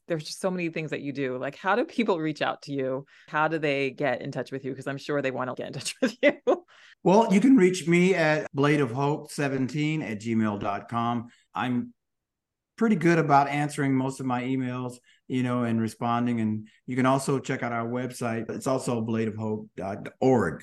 there's 0.09 0.25
just 0.25 0.41
so 0.41 0.51
many 0.51 0.69
things 0.69 0.91
that 0.91 1.01
you 1.01 1.13
do. 1.13 1.37
Like, 1.39 1.57
how 1.57 1.77
do 1.77 1.85
people 1.85 2.19
reach 2.19 2.43
out 2.43 2.63
to 2.63 2.73
you? 2.73 3.07
How 3.29 3.49
do 3.49 3.59
they 3.59 3.91
get 3.91 4.23
in 4.23 4.31
touch 4.31 4.53
with 4.53 4.65
you? 4.65 4.71
Because 4.71 4.87
I'm 4.87 4.99
sure 4.99 5.21
they 5.23 5.31
want 5.31 5.51
to 5.51 5.55
get 5.55 5.69
in 5.69 5.73
touch 5.73 5.95
with 6.03 6.17
you. 6.23 6.65
Well, 7.03 7.33
you 7.33 7.41
can 7.41 7.57
reach 7.57 7.87
me 7.87 8.15
at 8.15 8.47
blade 8.53 8.81
of 8.81 8.91
hope 8.91 9.31
17 9.31 10.03
at 10.03 10.21
gmail.com. 10.21 11.29
I'm 11.55 11.95
pretty 12.77 12.97
good 12.97 13.19
about 13.19 13.49
answering 13.49 13.95
most 13.95 14.21
of 14.21 14.27
my 14.27 14.43
emails, 14.43 14.97
you 15.29 15.43
know, 15.43 15.65
and 15.65 15.81
responding. 15.81 16.41
And 16.41 16.69
you 16.87 16.97
can 16.97 17.07
also 17.07 17.39
check 17.39 17.63
out 17.63 17.73
our 17.73 17.87
website. 17.87 18.51
It's 18.51 18.67
also 18.67 19.01
bladeofhope.org. 19.05 20.63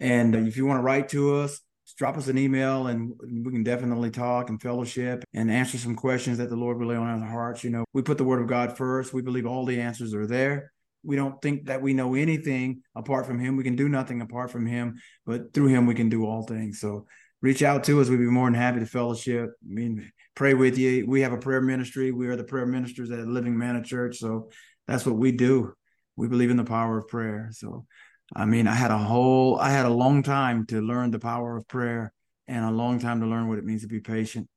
And 0.00 0.34
if 0.34 0.56
you 0.56 0.66
want 0.66 0.78
to 0.78 0.82
write 0.82 1.08
to 1.10 1.36
us, 1.36 1.60
drop 1.96 2.16
us 2.16 2.28
an 2.28 2.38
email 2.38 2.86
and 2.86 3.12
we 3.44 3.52
can 3.52 3.62
definitely 3.62 4.10
talk 4.10 4.50
and 4.50 4.60
fellowship 4.60 5.24
and 5.34 5.50
answer 5.50 5.78
some 5.78 5.94
questions 5.94 6.38
that 6.38 6.48
the 6.48 6.56
Lord 6.56 6.78
will 6.78 6.88
lay 6.88 6.96
on 6.96 7.22
our 7.22 7.28
hearts. 7.28 7.64
You 7.64 7.70
know, 7.70 7.84
we 7.92 8.02
put 8.02 8.18
the 8.18 8.24
word 8.24 8.40
of 8.40 8.48
God 8.48 8.76
first. 8.76 9.12
We 9.12 9.22
believe 9.22 9.46
all 9.46 9.64
the 9.64 9.80
answers 9.80 10.14
are 10.14 10.26
there. 10.26 10.72
We 11.04 11.16
don't 11.16 11.40
think 11.42 11.66
that 11.66 11.82
we 11.82 11.94
know 11.94 12.14
anything 12.14 12.82
apart 12.94 13.26
from 13.26 13.40
him. 13.40 13.56
We 13.56 13.64
can 13.64 13.76
do 13.76 13.88
nothing 13.88 14.20
apart 14.20 14.50
from 14.50 14.66
him, 14.66 15.00
but 15.26 15.52
through 15.52 15.68
him 15.68 15.86
we 15.86 15.94
can 15.94 16.08
do 16.08 16.24
all 16.24 16.42
things. 16.42 16.80
So 16.80 17.06
reach 17.40 17.62
out 17.62 17.84
to 17.84 18.00
us. 18.00 18.08
We'd 18.08 18.18
be 18.18 18.24
more 18.24 18.46
than 18.46 18.54
happy 18.54 18.80
to 18.80 18.86
fellowship. 18.86 19.50
I 19.62 19.72
mean, 19.72 20.10
pray 20.34 20.54
with 20.54 20.78
you. 20.78 21.04
We 21.06 21.22
have 21.22 21.32
a 21.32 21.38
prayer 21.38 21.60
ministry. 21.60 22.12
We 22.12 22.28
are 22.28 22.36
the 22.36 22.44
prayer 22.44 22.66
ministers 22.66 23.10
at 23.10 23.26
Living 23.26 23.58
Manna 23.58 23.82
Church. 23.82 24.18
So 24.18 24.50
that's 24.86 25.04
what 25.04 25.16
we 25.16 25.32
do. 25.32 25.74
We 26.16 26.28
believe 26.28 26.50
in 26.50 26.56
the 26.56 26.64
power 26.64 26.98
of 26.98 27.08
prayer. 27.08 27.48
So 27.52 27.86
I 28.34 28.44
mean, 28.44 28.66
I 28.66 28.74
had 28.74 28.90
a 28.90 28.98
whole, 28.98 29.58
I 29.58 29.70
had 29.70 29.86
a 29.86 29.90
long 29.90 30.22
time 30.22 30.66
to 30.66 30.80
learn 30.80 31.10
the 31.10 31.18
power 31.18 31.56
of 31.56 31.68
prayer 31.68 32.12
and 32.48 32.64
a 32.64 32.70
long 32.70 32.98
time 32.98 33.20
to 33.20 33.26
learn 33.26 33.48
what 33.48 33.58
it 33.58 33.64
means 33.64 33.82
to 33.82 33.88
be 33.88 34.00
patient. 34.00 34.48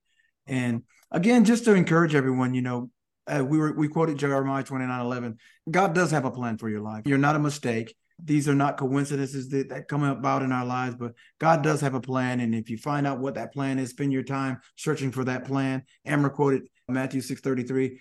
And 0.48 0.84
again, 1.12 1.46
just 1.46 1.66
to 1.66 1.74
encourage 1.74 2.16
everyone, 2.16 2.54
you 2.54 2.62
know, 2.62 2.90
uh, 3.28 3.44
we 3.44 3.58
were 3.58 3.74
we 3.74 3.88
quoted 3.88 4.18
Jeremiah 4.18 4.64
29 4.64 5.02
11. 5.02 5.38
God 5.70 5.96
does 5.96 6.12
have 6.12 6.26
a 6.26 6.32
plan 6.32 6.58
for 6.58 6.70
your 6.70 6.82
life. 6.82 7.04
You're 7.06 7.18
not 7.18 7.36
a 7.36 7.40
mistake. 7.40 7.96
These 8.24 8.48
are 8.48 8.56
not 8.56 8.78
coincidences 8.78 9.50
that, 9.50 9.70
that 9.70 9.88
come 9.88 10.04
about 10.04 10.42
in 10.42 10.52
our 10.52 10.66
lives, 10.66 10.96
but 10.96 11.14
God 11.40 11.64
does 11.64 11.82
have 11.82 11.96
a 11.96 12.02
plan. 12.02 12.40
And 12.40 12.56
if 12.56 12.70
you 12.70 12.78
find 12.78 13.06
out 13.06 13.20
what 13.20 13.36
that 13.36 13.52
plan 13.52 13.78
is, 13.78 13.90
spend 13.90 14.14
your 14.14 14.24
time 14.24 14.60
searching 14.78 15.12
for 15.12 15.26
that 15.26 15.44
plan. 15.46 15.84
Amber 16.06 16.30
quoted 16.30 16.70
Matthew 16.88 17.20
6 17.20 17.42
33 17.42 18.00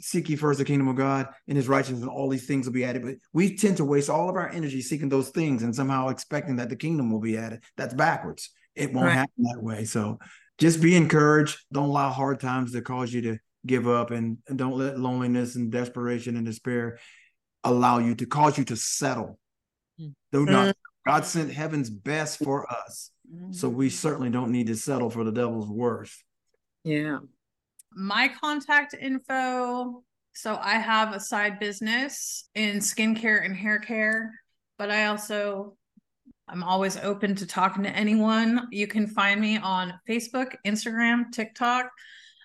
seek 0.00 0.28
ye 0.28 0.36
first 0.36 0.58
the 0.58 0.64
kingdom 0.64 0.88
of 0.88 0.96
God 0.96 1.28
and 1.48 1.56
his 1.56 1.68
righteousness, 1.68 2.02
and 2.02 2.10
all 2.10 2.28
these 2.28 2.46
things 2.46 2.66
will 2.66 2.72
be 2.72 2.84
added. 2.84 3.02
But 3.02 3.14
we 3.32 3.56
tend 3.56 3.76
to 3.78 3.84
waste 3.84 4.10
all 4.10 4.28
of 4.28 4.36
our 4.36 4.48
energy 4.48 4.80
seeking 4.80 5.08
those 5.08 5.30
things 5.30 5.62
and 5.62 5.74
somehow 5.74 6.08
expecting 6.08 6.56
that 6.56 6.68
the 6.68 6.76
kingdom 6.76 7.10
will 7.10 7.20
be 7.20 7.36
added. 7.36 7.62
That's 7.76 7.94
backwards. 7.94 8.50
It 8.74 8.92
won't 8.92 9.06
right. 9.06 9.14
happen 9.14 9.44
that 9.44 9.62
way. 9.62 9.84
So 9.84 10.18
just 10.58 10.82
be 10.82 10.96
encouraged. 10.96 11.58
Don't 11.72 11.88
allow 11.88 12.10
hard 12.10 12.40
times 12.40 12.72
to 12.72 12.82
cause 12.82 13.12
you 13.12 13.22
to 13.22 13.38
give 13.66 13.88
up 13.88 14.10
and, 14.10 14.38
and 14.48 14.58
don't 14.58 14.76
let 14.76 14.98
loneliness 14.98 15.56
and 15.56 15.70
desperation 15.70 16.36
and 16.36 16.44
despair 16.44 16.98
allow 17.62 17.98
you 17.98 18.14
to 18.16 18.26
cause 18.26 18.58
you 18.58 18.64
to 18.64 18.76
settle. 18.76 19.38
Mm. 20.00 20.14
Do 20.32 20.44
not. 20.46 20.68
Mm. 20.68 20.74
God 21.06 21.24
sent 21.24 21.52
heaven's 21.52 21.90
best 21.90 22.38
for 22.38 22.70
us. 22.70 23.10
So 23.50 23.68
we 23.68 23.90
certainly 23.90 24.30
don't 24.30 24.52
need 24.52 24.68
to 24.68 24.76
settle 24.76 25.10
for 25.10 25.24
the 25.24 25.32
devil's 25.32 25.68
worst. 25.68 26.22
Yeah. 26.84 27.18
My 27.94 28.30
contact 28.40 28.94
info. 28.98 30.02
So 30.34 30.58
I 30.60 30.74
have 30.74 31.14
a 31.14 31.20
side 31.20 31.60
business 31.60 32.48
in 32.54 32.78
skincare 32.78 33.44
and 33.44 33.54
hair 33.54 33.78
care, 33.78 34.32
but 34.78 34.90
I 34.90 35.06
also 35.06 35.76
I'm 36.48 36.62
always 36.62 36.96
open 36.98 37.34
to 37.36 37.46
talking 37.46 37.84
to 37.84 37.90
anyone. 37.90 38.68
You 38.70 38.86
can 38.86 39.06
find 39.06 39.40
me 39.40 39.58
on 39.58 39.94
Facebook, 40.08 40.56
Instagram, 40.66 41.32
TikTok, 41.32 41.90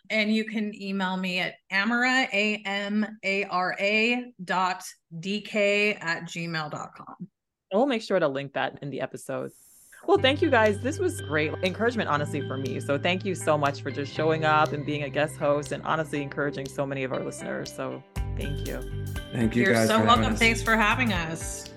and 0.09 0.33
you 0.33 0.45
can 0.45 0.73
email 0.79 1.17
me 1.17 1.39
at 1.39 1.55
amara, 1.71 2.27
A 2.31 2.61
M 2.65 3.05
A 3.23 3.43
R 3.45 3.75
A 3.79 4.31
dot 4.43 4.83
DK 5.19 6.01
at 6.01 6.23
gmail.com. 6.23 7.27
We'll 7.73 7.85
make 7.85 8.01
sure 8.01 8.19
to 8.19 8.27
link 8.27 8.53
that 8.53 8.79
in 8.81 8.89
the 8.89 9.01
episode. 9.01 9.51
Well, 10.07 10.17
thank 10.17 10.41
you 10.41 10.49
guys. 10.49 10.79
This 10.79 10.97
was 10.97 11.21
great 11.21 11.53
encouragement, 11.63 12.09
honestly, 12.09 12.41
for 12.41 12.57
me. 12.57 12.79
So 12.79 12.97
thank 12.97 13.25
you 13.25 13.35
so 13.35 13.57
much 13.57 13.81
for 13.81 13.91
just 13.91 14.13
showing 14.13 14.45
up 14.45 14.73
and 14.73 14.85
being 14.85 15.03
a 15.03 15.09
guest 15.09 15.35
host 15.37 15.71
and 15.71 15.83
honestly 15.83 16.21
encouraging 16.21 16.67
so 16.67 16.85
many 16.85 17.03
of 17.03 17.11
our 17.11 17.23
listeners. 17.23 17.71
So 17.73 18.03
thank 18.37 18.67
you. 18.67 18.81
Thank 19.31 19.55
you. 19.55 19.65
You're 19.65 19.85
so 19.85 20.03
welcome. 20.03 20.35
Thanks 20.35 20.63
for 20.63 20.75
having 20.75 21.13
us. 21.13 21.69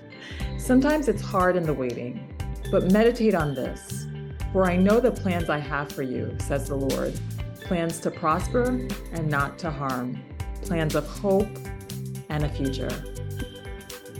Sometimes 0.57 1.07
it's 1.07 1.21
hard 1.21 1.55
in 1.55 1.63
the 1.63 1.73
waiting, 1.73 2.33
but 2.71 2.91
meditate 2.91 3.35
on 3.35 3.53
this. 3.53 4.07
For 4.51 4.65
I 4.65 4.77
know 4.77 4.99
the 4.99 5.11
plans 5.11 5.49
I 5.49 5.57
have 5.57 5.91
for 5.91 6.03
you, 6.03 6.35
says 6.39 6.67
the 6.67 6.75
Lord 6.75 7.19
plans 7.63 7.99
to 8.01 8.11
prosper 8.11 8.87
and 9.13 9.29
not 9.29 9.57
to 9.59 9.71
harm, 9.71 10.21
plans 10.61 10.95
of 10.95 11.07
hope 11.07 11.47
and 12.29 12.43
a 12.43 12.49
future. 12.49 12.89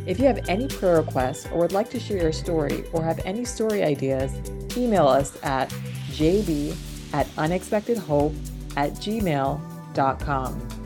If 0.06 0.20
you 0.20 0.26
have 0.26 0.50
any 0.50 0.68
prayer 0.68 0.98
requests 0.98 1.48
or 1.48 1.60
would 1.60 1.72
like 1.72 1.90
to 1.92 2.00
share 2.00 2.22
your 2.22 2.34
story 2.34 2.84
or 2.92 3.04
have 3.04 3.22
any 3.26 3.46
story 3.46 3.84
ideas, 3.84 4.34
email 4.76 5.08
us 5.08 5.38
at 5.44 5.70
jb 6.12 6.76
at 7.14 7.28
unexpectedhope 7.36 8.36
at 8.76 8.92
gmail.com. 8.94 10.83